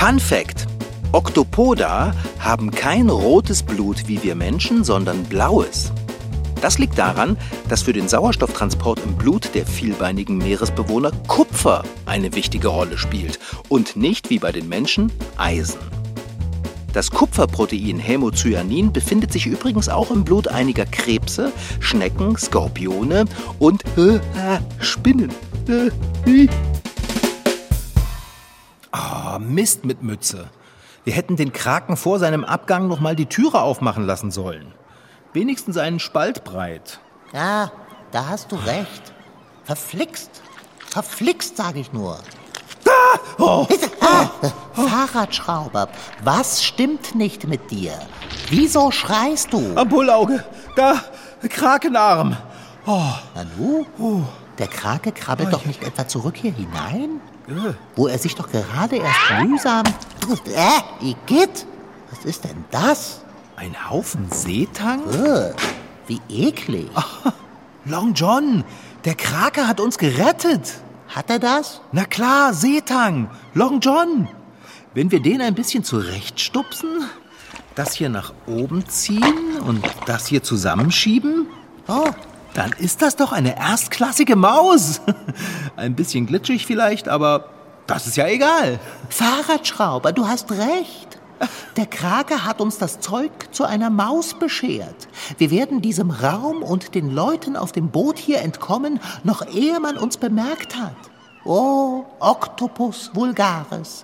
Fun 0.05 0.19
Fact: 0.19 0.67
Octopoda 1.13 2.13
haben 2.41 2.73
kein 2.73 3.09
rotes 3.09 3.63
Blut 3.63 4.09
wie 4.09 4.21
wir 4.25 4.35
Menschen, 4.35 4.83
sondern 4.83 5.23
blaues. 5.23 5.93
Das 6.61 6.81
liegt 6.81 6.99
daran, 6.99 7.37
dass 7.69 7.83
für 7.83 7.93
den 7.93 8.09
Sauerstofftransport 8.09 8.99
im 9.05 9.15
Blut 9.15 9.55
der 9.55 9.65
vielbeinigen 9.65 10.39
Meeresbewohner 10.39 11.13
Kupfer 11.29 11.85
eine 12.05 12.35
wichtige 12.35 12.67
Rolle 12.67 12.99
spielt 12.99 13.39
und 13.69 13.95
nicht 13.95 14.29
wie 14.29 14.41
bei 14.41 14.51
den 14.51 14.69
Menschen 14.69 15.13
Eisen. 15.37 15.79
Das 16.93 17.13
Kupferprotein 17.13 18.01
Hämocyanin 18.01 18.93
befindet 18.93 19.33
sich 19.33 19.47
übrigens 19.47 19.89
auch 19.89 20.11
im 20.11 20.25
Blut 20.25 20.49
einiger 20.49 20.85
Krebse, 20.85 21.53
Schnecken, 21.79 22.37
Skorpione 22.37 23.27
und 23.61 23.85
äh, 23.97 24.17
äh, 24.17 24.21
Spinnen. 24.81 25.31
Äh, 25.69 26.49
oh, 29.37 29.39
Mist 29.39 29.85
mit 29.85 30.03
Mütze. 30.03 30.49
Wir 31.05 31.13
hätten 31.13 31.37
den 31.37 31.53
Kraken 31.53 31.97
vor 31.97 32.19
seinem 32.19 32.45
Abgang 32.45 32.89
noch 32.89 33.01
mal 33.01 33.17
die 33.17 33.27
Türe 33.27 33.61
aufmachen 33.61 34.07
lassen 34.07 34.31
sollen. 34.31 34.73
Wenigstens 35.33 35.77
einen 35.77 35.99
Spalt 35.99 36.45
breit. 36.45 37.01
Ja, 37.33 37.73
da 38.11 38.29
hast 38.29 38.53
du 38.53 38.57
recht. 38.57 39.13
Verflixt. 39.65 40.43
Verflixt, 40.91 41.57
sage 41.57 41.81
ich 41.81 41.93
nur. 41.93 42.19
Ah! 42.87 43.19
Oh! 43.39 43.67
Fahrradschrauber, 44.75 45.89
was 46.23 46.63
stimmt 46.63 47.15
nicht 47.15 47.47
mit 47.47 47.71
dir? 47.71 47.93
Wieso 48.49 48.91
schreist 48.91 49.53
du? 49.53 49.75
Am 49.75 49.89
Bullauge. 49.89 50.45
Da, 50.77 51.01
Krakenarm. 51.49 52.37
Oh. 52.87 53.13
Nanu, 53.35 53.87
der 54.59 54.67
Krake 54.67 55.13
krabbelt 55.13 55.53
doch 55.53 55.65
nicht 55.65 55.83
etwa 55.83 56.07
zurück 56.07 56.37
hier 56.37 56.53
hinein? 56.53 57.21
Wo 57.97 58.07
er 58.07 58.19
sich 58.19 58.35
doch 58.35 58.51
gerade 58.51 58.97
erst 58.97 59.19
mühsam... 59.43 59.85
Äh, 60.47 61.05
Igitt, 61.05 61.67
was 62.11 62.25
ist 62.25 62.45
denn 62.45 62.65
das? 62.71 63.23
Ein 63.57 63.91
Haufen 63.91 64.31
Seetang? 64.31 65.01
Äh, 65.11 65.53
wie 66.07 66.21
eklig. 66.29 66.89
Long 67.85 68.15
John, 68.15 68.65
der 69.05 69.17
Krake 69.17 69.67
hat 69.67 69.81
uns 69.81 69.99
gerettet. 69.99 70.75
Hat 71.09 71.29
er 71.29 71.41
das? 71.41 71.81
Na 71.91 72.05
klar, 72.05 72.55
Seetang. 72.55 73.29
Long 73.55 73.81
John. 73.81 74.29
Wenn 74.95 75.11
wir 75.11 75.21
den 75.21 75.41
ein 75.41 75.55
bisschen 75.55 75.83
zurechtstupsen, 75.85 77.09
das 77.75 77.95
hier 77.95 78.09
nach 78.09 78.33
oben 78.47 78.87
ziehen 78.87 79.59
und 79.67 79.85
das 80.07 80.27
hier 80.27 80.43
zusammenschieben, 80.43 81.47
Oh, 81.89 82.09
dann 82.55 82.73
ist 82.73 83.03
das 83.03 83.17
doch 83.17 83.33
eine 83.33 83.57
erstklassige 83.57 84.37
Maus. 84.37 85.01
Ein 85.77 85.95
bisschen 85.95 86.27
glitschig 86.27 86.67
vielleicht, 86.67 87.09
aber 87.09 87.47
das 87.87 88.07
ist 88.07 88.17
ja 88.17 88.27
egal. 88.27 88.79
Fahrradschrauber, 89.09 90.13
du 90.13 90.29
hast 90.29 90.51
recht. 90.53 91.19
Der 91.77 91.87
Krake 91.87 92.45
hat 92.45 92.61
uns 92.61 92.79
das 92.79 93.01
Zeug 93.01 93.33
zu 93.51 93.65
einer 93.65 93.91
Maus 93.91 94.35
beschert. 94.35 95.09
Wir 95.39 95.51
werden 95.51 95.81
diesem 95.81 96.11
Raum 96.11 96.63
und 96.63 96.95
den 96.95 97.11
Leuten 97.11 97.57
auf 97.57 97.73
dem 97.73 97.89
Boot 97.89 98.19
hier 98.19 98.41
entkommen, 98.41 99.01
noch 99.25 99.47
ehe 99.53 99.81
man 99.81 99.97
uns 99.97 100.19
bemerkt 100.19 100.77
hat. 100.77 100.95
Oh, 101.45 102.05
Octopus 102.21 103.11
vulgaris. 103.15 104.03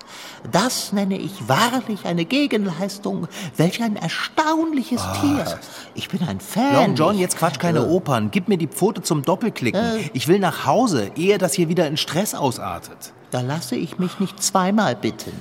Das 0.51 0.91
nenne 0.91 1.17
ich 1.17 1.47
wahrlich 1.47 2.05
eine 2.05 2.25
Gegenleistung. 2.25 3.27
Welch 3.55 3.81
ein 3.81 3.95
erstaunliches 3.95 5.01
Tier. 5.21 5.59
Ich 5.95 6.09
bin 6.09 6.21
ein 6.27 6.41
Fan. 6.41 6.73
Long 6.73 6.95
John, 6.95 7.17
jetzt 7.17 7.37
quatsch 7.37 7.59
keine 7.59 7.87
Opern. 7.87 8.29
Gib 8.31 8.49
mir 8.49 8.57
die 8.57 8.67
Pfote 8.67 9.03
zum 9.03 9.21
Doppelklicken. 9.21 10.09
Ich 10.13 10.27
will 10.27 10.39
nach 10.39 10.65
Hause, 10.65 11.11
ehe 11.15 11.37
das 11.37 11.53
hier 11.53 11.69
wieder 11.69 11.87
in 11.87 11.95
Stress 11.95 12.35
ausartet. 12.35 13.13
Da 13.31 13.39
lasse 13.41 13.75
ich 13.75 13.99
mich 13.99 14.19
nicht 14.19 14.43
zweimal 14.43 14.95
bitten. 14.95 15.31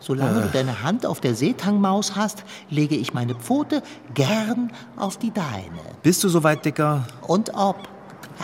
Solange 0.00 0.42
du 0.42 0.48
deine 0.48 0.82
Hand 0.82 1.06
auf 1.06 1.20
der 1.20 1.34
Seetangmaus 1.34 2.16
hast, 2.16 2.44
lege 2.70 2.94
ich 2.96 3.14
meine 3.14 3.34
Pfote 3.34 3.82
gern 4.14 4.72
auf 4.96 5.16
die 5.18 5.32
deine. 5.32 5.80
Bist 6.02 6.22
du 6.24 6.28
soweit, 6.28 6.64
Dicker? 6.64 7.06
Und 7.26 7.54
ob. 7.54 7.76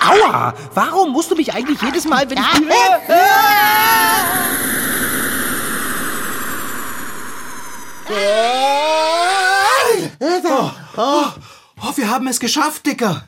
Aua! 0.00 0.54
Warum 0.74 1.12
musst 1.12 1.30
du 1.30 1.36
mich 1.36 1.52
eigentlich 1.54 1.80
jedes 1.82 2.04
Mal, 2.06 2.28
wenn 2.30 2.38
ich... 2.38 2.44
Oh, 10.96 11.96
wir 11.96 12.10
haben 12.10 12.26
es 12.28 12.40
geschafft, 12.40 12.86
Dicker. 12.86 13.24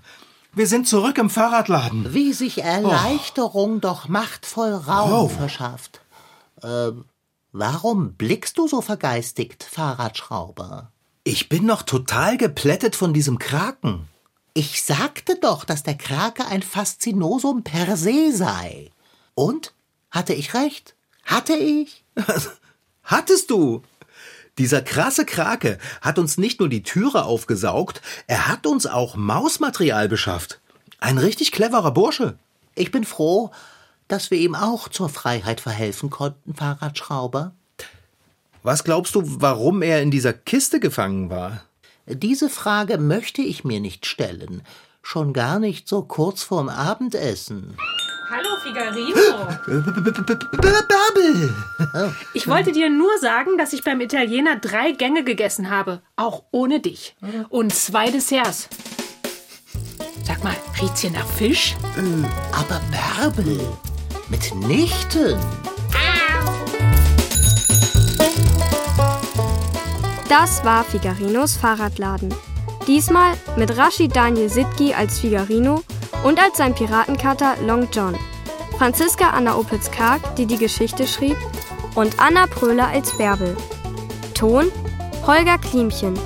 Wir 0.55 0.67
sind 0.67 0.89
zurück 0.89 1.19
im 1.19 1.29
Fahrradladen. 1.29 2.15
Wie 2.15 2.33
sich 2.33 2.63
Erleichterung 2.63 3.81
doch 3.81 4.09
machtvoll 4.09 4.73
Raum 4.73 5.13
Oh. 5.13 5.29
verschafft. 5.29 6.01
Ähm, 6.63 7.05
warum 7.53 8.15
blickst 8.15 8.57
du 8.57 8.67
so 8.67 8.81
vergeistigt, 8.81 9.65
Fahrradschrauber? 9.65 10.91
Ich 11.25 11.49
bin 11.49 11.67
noch 11.67 11.83
total 11.83 12.37
geplättet 12.39 12.97
von 12.97 13.13
diesem 13.13 13.39
Kraken. 13.39 14.09
Ich 14.57 14.83
sagte 14.83 15.37
doch, 15.39 15.67
dass 15.67 15.83
der 15.83 15.99
Krake 15.99 16.47
ein 16.47 16.63
Faszinosum 16.63 17.63
per 17.63 17.95
se 17.99 18.35
sei. 18.35 18.91
Und? 19.35 19.75
Hatte 20.11 20.33
ich 20.33 20.55
recht? 20.55 20.95
Hatte 21.27 21.53
ich? 21.53 22.05
Hattest 23.05 23.51
du? 23.51 23.83
Dieser 24.57 24.81
krasse 24.81 25.27
Krake 25.27 25.77
hat 26.01 26.19
uns 26.19 26.39
nicht 26.39 26.59
nur 26.59 26.71
die 26.71 26.83
Türe 26.83 27.27
aufgesaugt, 27.27 28.01
er 28.29 28.49
hat 28.49 28.67
uns 28.67 28.87
auch 28.87 29.15
Mausmaterial 29.15 30.09
beschafft. 30.09 30.59
Ein 31.01 31.19
richtig 31.19 31.53
cleverer 31.53 31.91
Bursche. 31.91 32.39
Ich 32.75 32.91
bin 32.91 33.05
froh, 33.05 33.51
dass 34.09 34.31
wir 34.31 34.39
ihm 34.39 34.55
auch 34.55 34.89
zur 34.89 35.11
Freiheit 35.11 35.61
verhelfen 35.61 36.09
konnten, 36.09 36.55
Fahrradschrauber. 36.55 37.53
Was 38.63 38.85
glaubst 38.85 39.17
du, 39.17 39.21
warum 39.23 39.83
er 39.83 40.01
in 40.01 40.11
dieser 40.11 40.33
Kiste 40.33 40.81
gefangen 40.81 41.29
war? 41.29 41.66
Diese 42.09 42.49
Frage 42.49 42.99
möchte 42.99 43.43
ich 43.43 43.65
mir 43.65 43.81
nicht 43.81 44.07
stellen. 44.07 44.63
Schon 45.03 45.33
gar 45.33 45.59
nicht 45.59 45.89
so 45.89 46.03
kurz 46.03 46.43
vorm 46.45 46.69
Abendessen. 46.69 47.77
Hallo 48.31 48.57
Figarino. 48.63 49.47
Bärbel! 50.61 51.55
Ich 52.35 52.47
wollte 52.47 52.71
dir 52.73 52.91
nur 52.91 53.11
sagen, 53.21 53.59
dass 53.59 53.73
ich 53.73 53.83
beim 53.83 54.01
Italiener 54.01 54.57
drei 54.57 54.93
Gänge 54.93 55.25
gegessen 55.25 55.71
habe, 55.71 56.01
auch 56.17 56.45
ohne 56.53 56.81
dich. 56.81 57.17
Und 57.49 57.75
zwei 57.75 58.11
Desserts. 58.11 58.69
Sag 60.25 60.43
mal, 60.45 60.57
riecht's 60.81 61.01
hier 61.01 61.11
nach 61.11 61.27
Fisch? 61.27 61.77
Aber 62.53 62.81
Bärbel, 62.91 63.61
mitnichten. 64.29 65.39
Das 70.29 70.65
war 70.65 70.83
Figarinos 70.83 71.57
Fahrradladen. 71.57 72.35
Diesmal 72.89 73.35
mit 73.57 73.77
Rashid 73.77 74.17
Daniel 74.17 74.49
Sitki 74.49 74.93
als 74.93 75.21
Figarino 75.21 75.83
und 76.25 76.43
als 76.43 76.57
sein 76.57 76.75
Piratenkater 76.75 77.55
Long 77.65 77.87
John. 77.93 78.17
Franziska 78.77 79.31
Anna 79.31 79.57
Opitz-Karg, 79.57 80.35
die 80.35 80.47
die 80.47 80.59
Geschichte 80.59 81.07
schrieb, 81.07 81.37
und 81.95 82.19
Anna 82.19 82.47
Pröhler 82.49 82.89
als 82.89 83.17
Bärbel. 83.17 83.57
Ton 84.35 84.73
Holger 85.27 85.59
Klimchen. 85.59 86.19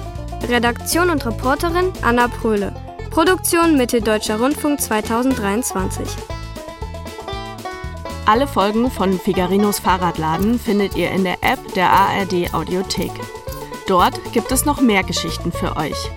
Redaktion 0.49 1.11
und 1.11 1.25
Reporterin 1.27 1.93
Anna 2.01 2.29
Pröhle. 2.29 2.75
Produktion 3.11 3.77
Mitteldeutscher 3.77 4.41
Rundfunk 4.41 4.81
2023. 4.81 6.09
Alle 8.25 8.47
Folgen 8.47 8.91
von 8.91 9.19
Figarinos 9.19 9.79
Fahrradladen 9.79 10.59
findet 10.59 10.97
ihr 10.97 11.11
in 11.11 11.25
der 11.25 11.37
App 11.43 11.75
der 11.75 11.91
ARD 11.91 12.55
Audiothek. 12.55 13.13
Dort 13.87 14.21
gibt 14.33 14.53
es 14.53 14.65
noch 14.65 14.81
mehr 14.81 15.03
Geschichten 15.03 15.53
für 15.53 15.77
euch. 15.77 16.11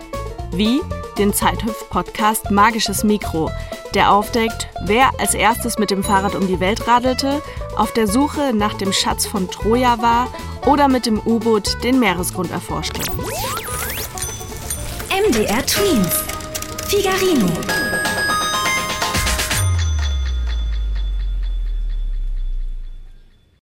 Wie 0.51 0.81
den 1.17 1.33
Zeithüpf-Podcast 1.33 2.51
Magisches 2.51 3.03
Mikro, 3.03 3.49
der 3.93 4.11
aufdeckt, 4.11 4.67
wer 4.85 5.09
als 5.19 5.33
erstes 5.33 5.77
mit 5.77 5.91
dem 5.91 6.03
Fahrrad 6.03 6.35
um 6.35 6.47
die 6.47 6.59
Welt 6.59 6.87
radelte, 6.87 7.41
auf 7.75 7.91
der 7.93 8.07
Suche 8.07 8.53
nach 8.53 8.73
dem 8.75 8.93
Schatz 8.93 9.25
von 9.25 9.49
Troja 9.49 10.01
war 10.01 10.27
oder 10.65 10.87
mit 10.87 11.05
dem 11.05 11.19
U-Boot 11.19 11.83
den 11.83 11.99
Meeresgrund 11.99 12.51
erforschte. 12.51 13.01
MDR 15.09 15.65
Twins. 15.65 16.23
Figarino. 16.87 17.49